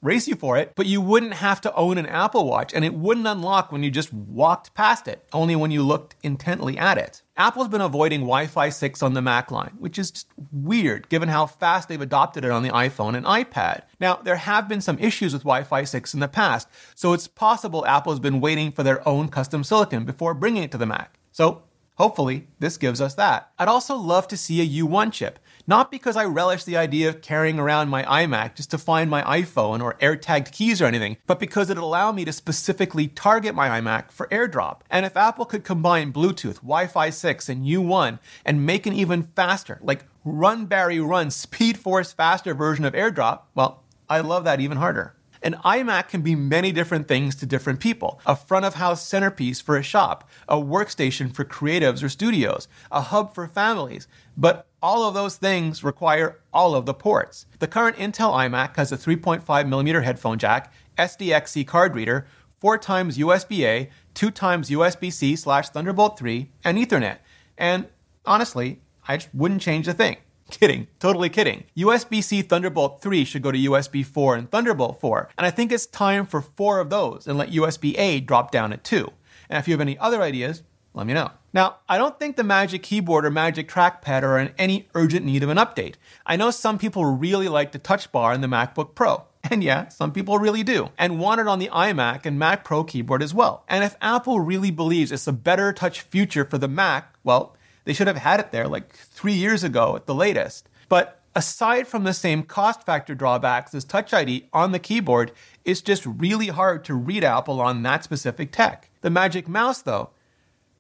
race 0.02 0.28
you 0.28 0.36
for 0.36 0.58
it, 0.58 0.74
but 0.76 0.86
you 0.86 1.02
wouldn't 1.02 1.34
have 1.34 1.62
to 1.62 1.74
own 1.74 1.98
an 1.98 2.06
Apple 2.06 2.46
Watch 2.48 2.74
and 2.74 2.86
it 2.86 2.94
wouldn't 2.94 3.28
unlock 3.28 3.72
when 3.72 3.84
you 3.84 3.92
just 3.92 4.14
walked 4.14 4.74
past 4.74 5.08
it, 5.08 5.26
only 5.34 5.56
when 5.56 5.72
you 5.72 5.84
looked 5.84 6.16
intently 6.24 6.78
at 6.78 6.98
it. 6.98 7.22
Apple's 7.36 7.68
been 7.68 7.82
avoiding 7.82 8.22
Wi 8.22 8.48
Fi 8.48 8.70
6 8.70 9.04
on 9.04 9.14
the 9.14 9.22
Mac 9.22 9.52
line, 9.52 9.76
which 9.80 10.00
is 10.00 10.12
just 10.12 10.28
weird 10.52 11.10
given 11.10 11.30
how 11.30 11.46
fast 11.46 11.88
they've 11.88 12.02
adopted 12.02 12.44
it 12.44 12.52
on 12.52 12.64
the 12.64 12.70
iPhone 12.70 13.16
and 13.16 13.26
iPad. 13.26 13.84
Now, 14.00 14.16
there 14.16 14.38
have 14.38 14.68
been 14.68 14.82
some 14.82 15.00
issues 15.00 15.34
with 15.34 15.44
Wi 15.44 15.64
Fi 15.64 15.84
6 15.84 16.14
in 16.14 16.20
the 16.20 16.28
past, 16.28 16.68
so 16.96 17.14
it's 17.14 17.28
possible 17.28 17.86
Apple's 17.86 18.20
been 18.20 18.42
waiting 18.42 18.72
for 18.72 18.84
their 18.84 19.08
own 19.08 19.30
custom 19.30 19.64
silicon 19.64 20.06
before 20.06 20.34
bringing 20.34 20.64
it 20.64 20.72
to 20.72 20.78
the 20.78 20.86
Mac. 20.86 21.20
So, 21.32 21.64
hopefully, 21.98 22.48
this 22.60 22.78
gives 22.78 23.02
us 23.02 23.16
that. 23.16 23.52
I'd 23.60 23.68
also 23.68 23.96
love 23.96 24.28
to 24.30 24.38
see 24.38 24.62
a 24.62 24.84
U1 24.84 25.12
chip. 25.12 25.40
Not 25.70 25.92
because 25.92 26.16
I 26.16 26.24
relish 26.24 26.64
the 26.64 26.78
idea 26.78 27.10
of 27.10 27.22
carrying 27.22 27.60
around 27.60 27.90
my 27.90 28.04
iMac 28.04 28.56
just 28.56 28.72
to 28.72 28.78
find 28.78 29.10
my 29.10 29.22
iPhone 29.24 29.84
or 29.84 29.96
AirTagged 29.96 30.54
keys 30.54 30.82
or 30.82 30.86
anything, 30.86 31.18
but 31.28 31.42
because 31.42 31.70
it'd 31.70 31.84
allow 31.84 32.14
me 32.14 32.24
to 32.24 32.32
specifically 32.32 33.10
target 33.10 33.54
my 33.54 33.82
iMac 33.82 34.10
for 34.10 34.28
AirDrop. 34.28 34.80
And 34.90 35.06
if 35.06 35.18
Apple 35.18 35.44
could 35.44 35.66
combine 35.66 36.14
Bluetooth, 36.14 36.62
Wi 36.62 36.88
Fi 36.88 37.10
6, 37.10 37.50
and 37.50 37.66
U1 37.66 38.20
and 38.46 38.66
make 38.66 38.86
an 38.86 38.94
even 38.94 39.24
faster, 39.36 39.78
like 39.82 40.06
Run 40.24 40.68
Barry 40.68 41.02
Run, 41.02 41.32
Speed 41.32 41.78
Force 41.78 42.14
faster 42.14 42.54
version 42.54 42.86
of 42.86 42.94
AirDrop, 42.94 43.42
well, 43.54 43.84
I 44.10 44.22
love 44.22 44.46
that 44.46 44.62
even 44.62 44.78
harder. 44.78 45.17
An 45.42 45.54
iMac 45.66 46.08
can 46.08 46.22
be 46.22 46.36
many 46.36 46.72
different 46.72 47.08
things 47.08 47.36
to 47.36 47.46
different 47.46 47.80
people. 47.80 48.20
A 48.26 48.36
front 48.36 48.66
of 48.66 48.76
house 48.76 49.06
centerpiece 49.06 49.62
for 49.62 49.78
a 49.78 49.84
shop, 49.84 50.30
a 50.48 50.58
workstation 50.58 51.34
for 51.34 51.46
creatives 51.46 52.04
or 52.04 52.10
studios, 52.10 52.68
a 52.92 53.02
hub 53.02 53.34
for 53.34 53.48
families. 53.48 54.08
But 54.36 54.68
all 54.82 55.08
of 55.08 55.14
those 55.14 55.38
things 55.38 55.84
require 55.84 56.40
all 56.54 56.76
of 56.76 56.86
the 56.86 56.94
ports. 56.94 57.46
The 57.60 57.68
current 57.68 57.98
Intel 57.98 58.34
iMac 58.34 58.76
has 58.78 58.92
a 58.92 58.98
3.5mm 58.98 60.04
headphone 60.04 60.38
jack, 60.38 60.72
SDXC 60.98 61.66
card 61.66 61.96
reader, 61.96 62.28
4 62.60 62.78
times 62.78 63.18
USB 63.18 63.66
A, 63.66 63.90
2 64.14 64.32
times 64.32 64.70
USB 64.70 65.12
C 65.14 65.36
slash 65.36 65.70
Thunderbolt 65.70 66.18
3, 66.18 66.50
and 66.64 66.78
Ethernet. 66.78 67.18
And 67.58 67.88
honestly, 68.26 68.82
I 69.08 69.18
just 69.18 69.34
wouldn't 69.34 69.62
change 69.62 69.88
a 69.88 69.94
thing. 69.94 70.18
Kidding, 70.50 70.88
totally 71.00 71.30
kidding. 71.30 71.66
USB 71.76 72.24
C 72.24 72.42
Thunderbolt 72.42 73.02
3 73.02 73.26
should 73.26 73.42
go 73.42 73.52
to 73.52 73.58
USB 73.58 74.06
4 74.06 74.36
and 74.36 74.50
Thunderbolt 74.50 75.00
4, 75.02 75.30
and 75.38 75.46
I 75.46 75.52
think 75.52 75.72
it's 75.72 75.86
time 75.86 76.26
for 76.26 76.42
four 76.42 76.80
of 76.80 76.90
those 76.90 77.28
and 77.28 77.38
let 77.38 77.52
USB 77.52 77.98
A 77.98 78.20
drop 78.22 78.52
down 78.52 78.72
at 78.72 78.84
2. 78.84 79.12
And 79.50 79.60
if 79.60 79.68
you 79.68 79.74
have 79.74 79.82
any 79.82 79.98
other 79.98 80.22
ideas, 80.22 80.64
let 80.94 81.06
me 81.06 81.14
know. 81.14 81.32
Now, 81.54 81.78
I 81.88 81.98
don't 81.98 82.20
think 82.20 82.36
the 82.36 82.44
Magic 82.44 82.84
Keyboard 82.84 83.26
or 83.26 83.32
Magic 83.32 83.70
Trackpad 83.70 84.24
are 84.24 84.40
in 84.40 84.54
any 84.58 84.88
urgent 84.96 85.26
need 85.26 85.44
of 85.44 85.50
an 85.50 85.58
update. 85.58 85.96
I 86.26 86.36
know 86.36 86.52
some 86.52 86.78
people 86.78 87.06
really 87.06 87.48
like 87.48 87.72
the 87.72 87.80
Touch 87.80 88.12
Bar 88.12 88.34
in 88.34 88.42
the 88.42 88.48
MacBook 88.48 88.96
Pro. 88.96 89.24
And 89.50 89.64
yeah, 89.64 89.88
some 89.88 90.12
people 90.12 90.40
really 90.40 90.64
do, 90.64 90.90
and 90.98 91.20
want 91.20 91.40
it 91.40 91.48
on 91.48 91.60
the 91.60 91.70
iMac 91.70 92.26
and 92.26 92.38
Mac 92.38 92.66
Pro 92.66 92.84
keyboard 92.84 93.24
as 93.24 93.34
well. 93.34 93.64
And 93.70 93.84
if 93.84 93.96
Apple 94.02 94.40
really 94.42 94.72
believes 94.72 95.12
it's 95.12 95.28
a 95.28 95.32
better 95.32 95.72
touch 95.72 96.02
future 96.02 96.44
for 96.44 96.58
the 96.58 96.68
Mac, 96.68 97.16
well, 97.24 97.56
they 97.88 97.94
should 97.94 98.08
have 98.08 98.18
had 98.18 98.42
it 98.42 98.52
there 98.52 98.68
like 98.68 98.94
three 98.94 99.34
years 99.34 99.64
ago 99.64 99.96
at 99.96 100.08
the 100.08 100.14
latest. 100.14 100.68
But 100.90 101.22
aside 101.34 101.88
from 101.88 102.04
the 102.04 102.14
same 102.14 102.44
cost 102.44 102.86
factor 102.86 103.16
drawbacks 103.16 103.74
as 103.74 103.86
Touch 103.86 104.14
ID 104.14 104.50
on 104.52 104.74
the 104.74 104.80
keyboard, 104.80 105.32
it's 105.64 105.80
just 105.80 106.06
really 106.06 106.48
hard 106.48 106.84
to 106.84 106.94
read 106.94 107.24
Apple 107.24 107.62
on 107.62 107.84
that 107.84 108.04
specific 108.04 108.52
tech. 108.52 108.90
The 109.00 109.10
Magic 109.10 109.48
Mouse, 109.48 109.82
though, 109.82 110.10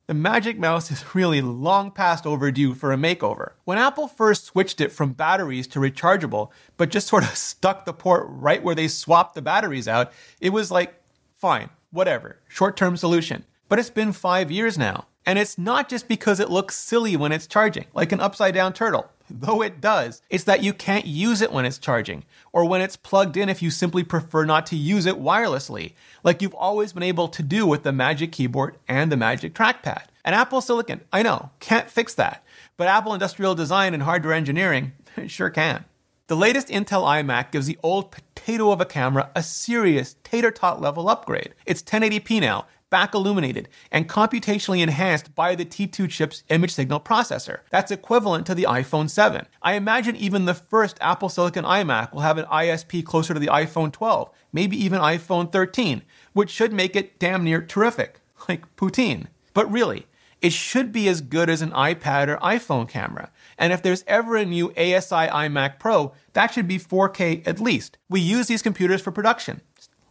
the 0.08 0.14
Magic 0.14 0.60
Mouse 0.60 0.92
is 0.92 1.16
really 1.16 1.40
long 1.40 1.92
past 1.92 2.26
overdue 2.26 2.74
for 2.74 2.92
a 2.92 2.98
makeover. 2.98 3.52
When 3.64 3.78
Apple 3.78 4.10
first 4.10 4.44
switched 4.44 4.82
it 4.82 4.92
from 4.92 5.14
batteries 5.14 5.66
to 5.68 5.80
rechargeable, 5.80 6.50
but 6.76 6.90
just 6.90 7.08
sort 7.08 7.24
of 7.24 7.38
stuck 7.38 7.86
the 7.86 7.94
port 7.94 8.26
right 8.28 8.62
where 8.62 8.76
they 8.76 8.90
swapped 8.90 9.34
the 9.34 9.42
batteries 9.42 9.88
out, 9.88 10.12
it 10.42 10.50
was 10.50 10.72
like, 10.72 11.02
fine, 11.38 11.70
whatever, 11.90 12.42
short 12.50 12.76
term 12.76 12.98
solution. 12.98 13.46
But 13.70 13.80
it's 13.80 13.90
been 13.90 14.14
five 14.14 14.52
years 14.52 14.78
now. 14.78 15.06
And 15.26 15.38
it's 15.38 15.58
not 15.58 15.90
just 15.90 16.08
because 16.08 16.40
it 16.40 16.50
looks 16.50 16.78
silly 16.78 17.18
when 17.18 17.34
it's 17.34 17.48
charging, 17.48 17.86
like 17.94 18.14
an 18.14 18.22
upside 18.22 18.54
down 18.54 18.72
turtle, 18.72 19.12
though 19.30 19.62
it 19.62 19.82
does. 19.82 20.22
It's 20.30 20.46
that 20.46 20.64
you 20.64 20.72
can't 20.72 21.06
use 21.06 21.42
it 21.42 21.52
when 21.52 21.66
it's 21.66 21.78
charging, 21.78 22.24
or 22.54 22.64
when 22.64 22.80
it's 22.80 22.96
plugged 22.96 23.36
in 23.36 23.50
if 23.50 23.62
you 23.62 23.70
simply 23.70 24.06
prefer 24.06 24.46
not 24.46 24.66
to 24.68 24.78
use 24.78 25.06
it 25.06 25.22
wirelessly, 25.22 25.96
like 26.24 26.42
you've 26.42 26.54
always 26.54 26.94
been 26.94 27.04
able 27.04 27.28
to 27.28 27.44
do 27.44 27.68
with 27.68 27.84
the 27.84 27.92
Magic 27.92 28.32
Keyboard 28.32 28.78
and 28.88 29.12
the 29.12 29.18
Magic 29.18 29.54
Trackpad. 29.54 30.04
And 30.24 30.34
Apple 30.34 30.62
Silicon, 30.62 31.02
I 31.12 31.24
know, 31.24 31.50
can't 31.60 31.90
fix 31.90 32.14
that, 32.14 32.46
but 32.78 32.88
Apple 32.88 33.14
Industrial 33.14 33.54
Design 33.54 33.94
and 33.94 34.04
Hardware 34.04 34.34
Engineering 34.34 34.94
sure 35.28 35.50
can. 35.50 35.84
The 36.28 36.36
latest 36.36 36.68
Intel 36.68 37.04
iMac 37.04 37.52
gives 37.52 37.68
the 37.68 37.80
old 37.84 38.12
potato 38.12 38.72
of 38.72 38.82
a 38.82 38.86
camera 38.86 39.30
a 39.36 39.44
serious 39.44 40.16
tater 40.24 40.52
tot 40.52 40.82
level 40.82 41.10
upgrade. 41.10 41.54
It's 41.66 41.82
1080p 41.82 42.42
now, 42.42 42.66
back 42.90 43.14
illuminated, 43.14 43.70
and 43.92 44.08
computationally 44.08 44.82
enhanced 44.82 45.36
by 45.36 45.56
the 45.56 45.66
T2 45.66 46.10
chip's 46.10 46.44
image 46.50 46.74
signal 46.74 47.00
processor. 47.00 47.60
That's 47.70 47.92
equivalent 47.92 48.46
to 48.48 48.56
the 48.56 48.64
iPhone 48.64 49.10
7. 49.10 49.46
I 49.62 49.74
imagine 49.74 50.16
even 50.16 50.46
the 50.46 50.54
first 50.54 50.98
Apple 51.02 51.30
Silicon 51.30 51.66
iMac 51.66 52.14
will 52.14 52.22
have 52.22 52.38
an 52.38 52.46
ISP 52.46 53.04
closer 53.06 53.34
to 53.34 53.40
the 53.40 53.48
iPhone 53.48 53.92
12, 53.92 54.30
maybe 54.54 54.82
even 54.84 55.00
iPhone 55.00 55.52
13, 55.52 56.02
which 56.34 56.50
should 56.50 56.74
make 56.74 56.96
it 56.96 57.20
damn 57.20 57.44
near 57.44 57.62
terrific, 57.62 58.22
like 58.48 58.76
poutine. 58.76 59.28
But 59.54 59.72
really, 59.72 60.08
it 60.42 60.54
should 60.54 60.92
be 60.92 61.08
as 61.08 61.22
good 61.22 61.50
as 61.50 61.62
an 61.62 61.72
iPad 61.72 62.28
or 62.28 62.38
iPhone 62.38 62.88
camera. 62.88 63.32
And 63.58 63.74
if 63.74 63.82
there's 63.82 64.04
ever 64.06 64.36
a 64.36 64.46
new 64.46 64.70
ASI 64.72 65.28
iMac 65.28 65.80
Pro, 65.80 66.14
that 66.34 66.54
should 66.54 66.68
be 66.68 66.78
4K 66.78 67.48
at 67.48 67.60
least. 67.60 67.98
We 68.08 68.20
use 68.20 68.48
these 68.48 68.62
computers 68.62 69.02
for 69.02 69.12
production 69.12 69.62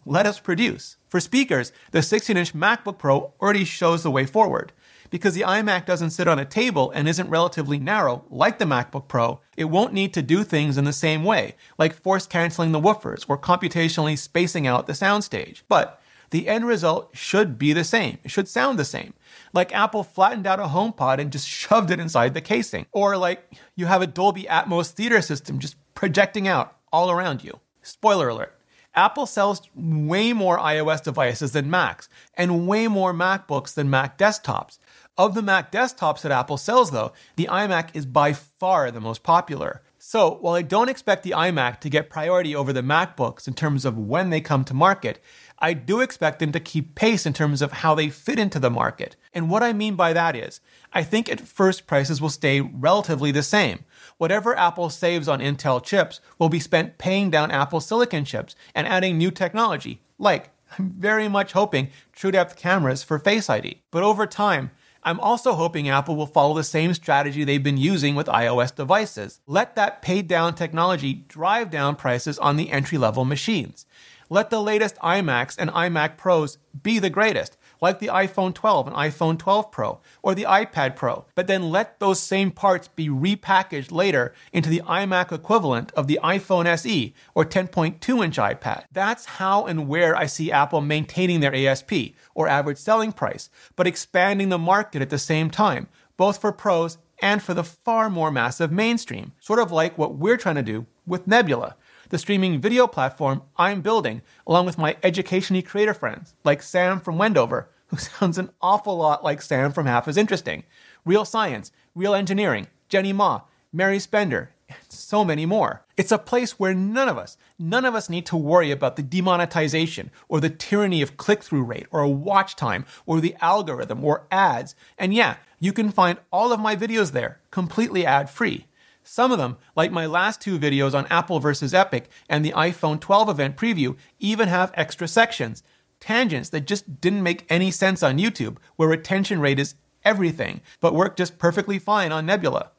let 0.07 0.25
us 0.25 0.39
produce. 0.39 0.96
For 1.09 1.21
speakers, 1.21 1.73
the 1.93 2.03
16 2.03 2.37
inch 2.37 2.55
MacBook 2.55 2.99
Pro 2.99 3.33
already 3.41 3.65
shows 3.65 4.03
the 4.03 4.11
way 4.11 4.27
forward. 4.27 4.73
Because 5.09 5.35
the 5.35 5.43
iMac 5.43 5.87
doesn't 5.87 6.11
sit 6.11 6.27
on 6.27 6.39
a 6.39 6.45
table 6.45 6.91
and 6.91 7.09
isn't 7.09 7.31
relatively 7.31 7.79
narrow 7.79 8.25
like 8.29 8.59
the 8.59 8.65
MacBook 8.65 9.07
Pro, 9.07 9.41
it 9.57 9.67
won't 9.67 9.93
need 9.93 10.13
to 10.15 10.23
do 10.23 10.43
things 10.43 10.77
in 10.77 10.85
the 10.85 10.93
same 10.93 11.23
way, 11.23 11.55
like 11.79 11.95
force 11.95 12.27
canceling 12.27 12.73
the 12.73 12.81
woofers 12.81 13.25
or 13.29 13.39
computationally 13.39 14.19
spacing 14.19 14.67
out 14.67 14.89
the 14.89 14.93
soundstage. 14.93 15.63
But 15.69 16.01
the 16.31 16.49
end 16.49 16.67
result 16.67 17.17
should 17.17 17.57
be 17.57 17.73
the 17.73 17.85
same. 17.85 18.19
It 18.25 18.33
should 18.33 18.49
sound 18.49 18.79
the 18.79 18.85
same. 18.85 19.15
Like 19.53 19.73
Apple 19.73 20.03
flattened 20.03 20.47
out 20.47 20.59
a 20.59 20.65
HomePod 20.65 21.19
and 21.19 21.31
just 21.31 21.49
shoved 21.49 21.93
it 21.93 22.01
inside 22.01 22.35
the 22.35 22.41
casing. 22.41 22.87
Or 22.91 23.17
like 23.17 23.49
you 23.77 23.87
have 23.87 24.03
a 24.03 24.09
Dolby 24.09 24.45
Atmos 24.45 24.91
theater 24.91 25.23
system 25.23 25.61
just 25.61 25.77
projecting 25.95 26.49
out 26.49 26.77
all 26.93 27.13
around 27.13 27.45
you. 27.45 27.61
Spoiler 27.83 28.29
alert 28.29 28.56
Apple 28.97 29.27
sells 29.27 29.61
way 29.75 30.33
more 30.33 30.59
iOS 30.59 31.03
devices 31.03 31.53
than 31.53 31.71
Macs 31.71 32.09
and 32.35 32.67
way 32.67 32.89
more 32.89 33.13
MacBooks 33.13 33.75
than 33.75 33.91
Mac 33.91 34.17
desktops. 34.17 34.79
Of 35.19 35.35
the 35.35 35.43
Mac 35.43 35.71
desktops 35.71 36.23
that 36.23 36.33
Apple 36.33 36.57
sells, 36.57 36.91
though, 36.91 37.13
the 37.37 37.49
iMac 37.51 37.91
is 37.93 38.07
by 38.07 38.33
far 38.33 38.91
the 38.91 39.01
most 39.01 39.23
popular. 39.23 39.83
So, 39.99 40.37
while 40.41 40.55
I 40.55 40.63
don't 40.63 40.89
expect 40.89 41.25
the 41.25 41.33
iMac 41.33 41.81
to 41.81 41.91
get 41.91 42.11
priority 42.11 42.55
over 42.55 42.73
the 42.73 42.83
MacBooks 42.83 43.49
in 43.49 43.55
terms 43.55 43.85
of 43.85 43.99
when 43.99 44.31
they 44.31 44.41
come 44.41 44.65
to 44.65 44.75
market, 44.75 45.23
I 45.59 45.73
do 45.73 46.01
expect 46.01 46.39
them 46.39 46.53
to 46.53 46.61
keep 46.61 46.95
pace 46.95 47.27
in 47.27 47.33
terms 47.33 47.61
of 47.63 47.73
how 47.73 47.95
they 47.95 48.11
fit 48.11 48.39
into 48.39 48.59
the 48.59 48.71
market. 48.71 49.17
And 49.33 49.51
what 49.51 49.63
I 49.63 49.73
mean 49.73 49.97
by 49.97 50.13
that 50.13 50.37
is, 50.37 50.61
I 50.93 51.03
think 51.03 51.29
at 51.29 51.41
first 51.41 51.87
prices 51.87 52.21
will 52.21 52.31
stay 52.31 52.61
relatively 52.61 53.31
the 53.31 53.43
same. 53.43 53.85
Whatever 54.19 54.57
Apple 54.57 54.89
saves 54.89 55.29
on 55.29 55.41
Intel 55.41 55.83
chips 55.83 56.21
will 56.39 56.49
be 56.49 56.59
spent 56.59 56.97
paying 56.97 57.31
down 57.31 57.51
Apple 57.51 57.81
Silicon 57.81 58.25
chips 58.25 58.57
and 58.75 58.87
adding 58.87 59.19
new 59.19 59.31
technology, 59.31 60.01
like 60.19 60.51
I'm 60.79 60.91
very 60.91 61.29
much 61.29 61.53
hoping 61.53 61.91
true 62.13 62.31
depth 62.31 62.57
cameras 62.57 63.03
for 63.03 63.19
Face 63.19 63.51
ID. 63.51 63.83
But 63.91 64.03
over 64.03 64.27
time, 64.27 64.71
I'm 65.03 65.21
also 65.21 65.53
hoping 65.53 65.91
Apple 65.91 66.17
will 66.17 66.27
follow 66.27 66.55
the 66.55 66.65
same 66.65 66.95
strategy 66.95 67.45
they've 67.45 67.63
been 67.63 67.77
using 67.77 68.15
with 68.15 68.27
iOS 68.27 68.75
devices. 68.75 69.41
Let 69.47 69.77
that 69.77 70.01
paid 70.01 70.27
down 70.29 70.55
technology 70.55 71.13
drive 71.29 71.71
down 71.71 71.95
prices 71.95 72.39
on 72.39 72.57
the 72.57 72.71
entry 72.71 72.97
level 72.97 73.27
machines. 73.27 73.85
Let 74.31 74.49
the 74.49 74.63
latest 74.63 74.97
iMacs 74.97 75.57
and 75.59 75.71
iMac 75.71 76.17
Pros 76.17 76.59
be 76.83 76.99
the 76.99 77.11
greatest, 77.11 77.57
like 77.81 77.99
the 77.99 78.09
iPhone 78.09 78.55
12 78.55 78.89
and 78.89 78.97
iPhone 78.97 79.39
12 79.39 79.71
Pro 79.71 80.01
or 80.23 80.35
the 80.35 80.45
iPad 80.45 80.97
Pro, 80.97 81.25
but 81.35 81.47
then 81.47 81.71
let 81.71 82.01
those 82.01 82.21
same 82.21 82.51
parts 82.51 82.89
be 82.89 83.09
repackaged 83.09 83.93
later 83.93 84.35
into 84.53 84.69
the 84.69 84.83
iMac 84.87 85.33
equivalent 85.33 85.93
of 85.93 86.07
the 86.07 86.19
iPhone 86.23 86.67
SE 86.67 87.15
or 87.35 87.45
10.2 87.45 88.25
inch 88.25 88.37
iPad. 88.37 88.85
That's 88.93 89.25
how 89.27 89.67
and 89.67 89.89
where 89.89 90.17
I 90.17 90.27
see 90.27 90.53
Apple 90.53 90.81
maintaining 90.81 91.41
their 91.41 91.55
ASP 91.55 91.93
or 92.35 92.49
average 92.49 92.79
selling 92.79 93.13
price, 93.13 93.51
but 93.77 93.87
expanding 93.87 94.49
the 94.49 94.59
market 94.59 95.03
at 95.03 95.11
the 95.11 95.19
same 95.19 95.51
time, 95.51 95.89
both 96.17 96.41
for 96.41 96.53
pros 96.53 96.99
and 97.21 97.43
for 97.43 97.55
the 97.55 97.65
far 97.65 98.11
more 98.11 98.31
massive 98.31 98.71
mainstream, 98.71 99.33
sort 99.41 99.59
of 99.59 99.73
like 99.73 99.97
what 99.97 100.17
we're 100.17 100.37
trying 100.37 100.57
to 100.57 100.63
do 100.63 100.87
with 101.07 101.27
Nebula 101.27 101.77
the 102.09 102.19
streaming 102.19 102.61
video 102.61 102.87
platform 102.87 103.43
I'm 103.57 103.81
building, 103.81 104.23
along 104.47 104.67
with 104.67 104.79
my 104.79 104.97
educationally 105.03 105.63
creator 105.63 105.95
friends, 105.95 106.35
like 106.45 106.63
Sam 106.63 107.01
from 107.01 107.19
Wendover, 107.19 107.69
who 107.89 107.97
sounds 107.97 108.39
an 108.39 108.51
awful 108.61 108.97
lot 108.97 109.25
like 109.25 109.43
Sam 109.43 109.73
from 109.73 109.87
Half 109.87 110.09
as 110.09 110.17
Interesting, 110.17 110.65
Real 111.05 111.25
Science, 111.25 111.73
Real 111.95 112.15
Engineering, 112.15 112.67
Jenny 112.89 113.13
Ma, 113.13 113.43
Mary 113.73 113.99
Spender, 113.99 114.51
and 114.69 114.79
so 114.89 115.25
many 115.25 115.47
more. 115.47 115.85
It's 115.97 116.13
a 116.13 116.19
place 116.19 116.59
where 116.59 116.75
none 116.75 117.09
of 117.09 117.19
us, 117.19 117.37
none 117.59 117.85
of 117.85 117.95
us 117.95 118.11
need 118.11 118.27
to 118.27 118.37
worry 118.37 118.71
about 118.71 118.97
the 118.97 119.03
demonetization 119.03 120.11
or 120.29 120.41
the 120.41 120.51
tyranny 120.51 121.03
of 121.03 121.17
click 121.17 121.43
through 121.43 121.65
rate 121.65 121.87
or 121.91 122.07
watch 122.07 122.57
time 122.57 122.85
or 123.07 123.21
the 123.21 123.37
algorithm 123.41 124.05
or 124.05 124.27
ads. 124.31 124.75
And 124.99 125.15
yeah, 125.15 125.37
you 125.61 125.73
can 125.73 125.91
find 125.91 126.19
all 126.33 126.53
of 126.53 126.61
my 126.61 126.75
videos 126.77 127.13
there 127.13 127.41
completely 127.51 128.05
ad 128.05 128.29
free. 128.29 128.67
Some 129.09 129.31
of 129.31 129.39
them, 129.39 129.57
like 129.77 129.93
my 129.93 130.05
last 130.05 130.41
two 130.41 130.59
videos 130.59 130.93
on 130.93 131.07
Apple 131.07 131.39
versus 131.39 131.73
Epic 131.73 132.11
and 132.29 132.45
the 132.45 132.53
iPhone 132.53 133.01
12 133.01 133.29
event 133.29 133.57
preview, 133.57 133.97
even 134.19 134.49
have 134.49 134.73
extra 134.75 135.07
sections. 135.07 135.63
Tangents 136.01 136.49
that 136.51 136.67
just 136.67 137.01
didn't 137.01 137.23
make 137.23 137.47
any 137.49 137.71
sense 137.71 138.03
on 138.03 138.19
YouTube, 138.19 138.57
where 138.75 138.89
retention 138.89 139.41
rate 139.41 139.61
is 139.61 139.77
everything, 140.05 140.61
but 140.81 140.93
work 140.93 141.17
just 141.17 141.39
perfectly 141.39 141.79
fine 141.79 142.11
on 142.11 142.27
Nebula. 142.27 142.73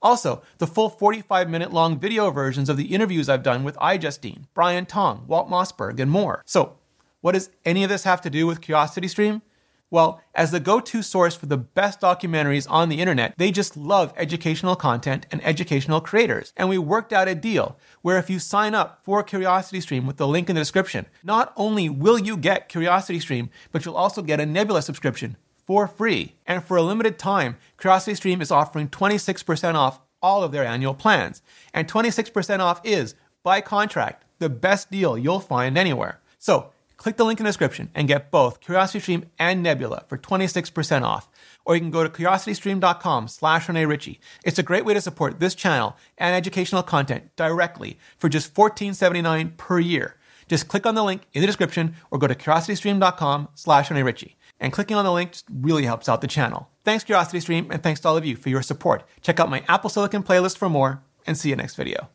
Also, 0.00 0.42
the 0.56 0.66
full 0.66 0.88
45 0.88 1.50
minute 1.50 1.72
long 1.72 1.98
video 1.98 2.30
versions 2.30 2.70
of 2.70 2.78
the 2.78 2.94
interviews 2.94 3.28
I've 3.28 3.42
done 3.42 3.62
with 3.62 3.76
iJustine, 3.76 4.44
Brian 4.54 4.86
Tong, 4.86 5.24
Walt 5.26 5.50
Mossberg, 5.50 6.00
and 6.00 6.10
more. 6.10 6.42
So, 6.46 6.76
what 7.20 7.32
does 7.32 7.50
any 7.64 7.84
of 7.84 7.90
this 7.90 8.04
have 8.04 8.22
to 8.22 8.30
do 8.30 8.46
with 8.46 8.62
CuriosityStream? 8.62 9.42
Well, 9.90 10.20
as 10.34 10.50
the 10.50 10.60
go 10.60 10.80
to 10.80 11.02
source 11.02 11.36
for 11.36 11.46
the 11.46 11.56
best 11.56 12.00
documentaries 12.00 12.66
on 12.68 12.88
the 12.88 13.00
internet, 13.00 13.34
they 13.36 13.50
just 13.50 13.76
love 13.76 14.12
educational 14.16 14.74
content 14.76 15.26
and 15.30 15.44
educational 15.44 16.00
creators. 16.00 16.52
And 16.56 16.68
we 16.68 16.78
worked 16.78 17.12
out 17.12 17.28
a 17.28 17.34
deal 17.34 17.78
where 18.02 18.18
if 18.18 18.28
you 18.28 18.38
sign 18.38 18.74
up 18.74 19.04
for 19.04 19.22
CuriosityStream 19.22 20.06
with 20.06 20.16
the 20.16 20.26
link 20.26 20.48
in 20.48 20.56
the 20.56 20.60
description, 20.60 21.06
not 21.22 21.52
only 21.56 21.88
will 21.88 22.18
you 22.18 22.36
get 22.36 22.68
CuriosityStream, 22.68 23.50
but 23.70 23.84
you'll 23.84 23.96
also 23.96 24.22
get 24.22 24.40
a 24.40 24.46
Nebula 24.46 24.82
subscription 24.82 25.36
for 25.66 25.86
free. 25.86 26.34
And 26.46 26.64
for 26.64 26.76
a 26.76 26.82
limited 26.82 27.18
time, 27.18 27.56
CuriosityStream 27.78 28.42
is 28.42 28.50
offering 28.50 28.88
26% 28.88 29.74
off 29.74 30.00
all 30.20 30.42
of 30.42 30.52
their 30.52 30.64
annual 30.64 30.94
plans. 30.94 31.42
And 31.72 31.86
26% 31.86 32.60
off 32.60 32.80
is, 32.82 33.14
by 33.42 33.60
contract, 33.60 34.24
the 34.38 34.48
best 34.48 34.90
deal 34.90 35.16
you'll 35.16 35.40
find 35.40 35.78
anywhere. 35.78 36.20
So, 36.38 36.72
Click 37.04 37.18
the 37.18 37.24
link 37.26 37.38
in 37.38 37.44
the 37.44 37.50
description 37.50 37.90
and 37.94 38.08
get 38.08 38.30
both 38.30 38.62
CuriosityStream 38.62 39.24
and 39.38 39.62
Nebula 39.62 40.04
for 40.08 40.16
26% 40.16 41.02
off. 41.02 41.28
Or 41.66 41.74
you 41.74 41.82
can 41.82 41.90
go 41.90 42.02
to 42.02 42.08
curiositystream.com 42.08 43.28
slash 43.28 43.68
Rene 43.68 43.84
Ritchie. 43.84 44.20
It's 44.42 44.58
a 44.58 44.62
great 44.62 44.86
way 44.86 44.94
to 44.94 45.02
support 45.02 45.38
this 45.38 45.54
channel 45.54 45.98
and 46.16 46.34
educational 46.34 46.82
content 46.82 47.36
directly 47.36 47.98
for 48.16 48.30
just 48.30 48.54
$14.79 48.54 49.58
per 49.58 49.78
year. 49.78 50.16
Just 50.48 50.68
click 50.68 50.86
on 50.86 50.94
the 50.94 51.04
link 51.04 51.26
in 51.34 51.42
the 51.42 51.46
description 51.46 51.94
or 52.10 52.18
go 52.18 52.26
to 52.26 52.34
curiositystream.com 52.34 53.48
slash 53.54 53.90
Rene 53.90 54.02
Ritchie. 54.02 54.38
And 54.58 54.72
clicking 54.72 54.96
on 54.96 55.04
the 55.04 55.12
link 55.12 55.34
really 55.52 55.84
helps 55.84 56.08
out 56.08 56.22
the 56.22 56.26
channel. 56.26 56.70
Thanks 56.86 57.04
CuriosityStream 57.04 57.70
and 57.70 57.82
thanks 57.82 58.00
to 58.00 58.08
all 58.08 58.16
of 58.16 58.24
you 58.24 58.34
for 58.34 58.48
your 58.48 58.62
support. 58.62 59.04
Check 59.20 59.38
out 59.38 59.50
my 59.50 59.62
Apple 59.68 59.90
Silicon 59.90 60.22
playlist 60.22 60.56
for 60.56 60.70
more 60.70 61.02
and 61.26 61.36
see 61.36 61.50
you 61.50 61.56
next 61.56 61.74
video. 61.74 62.08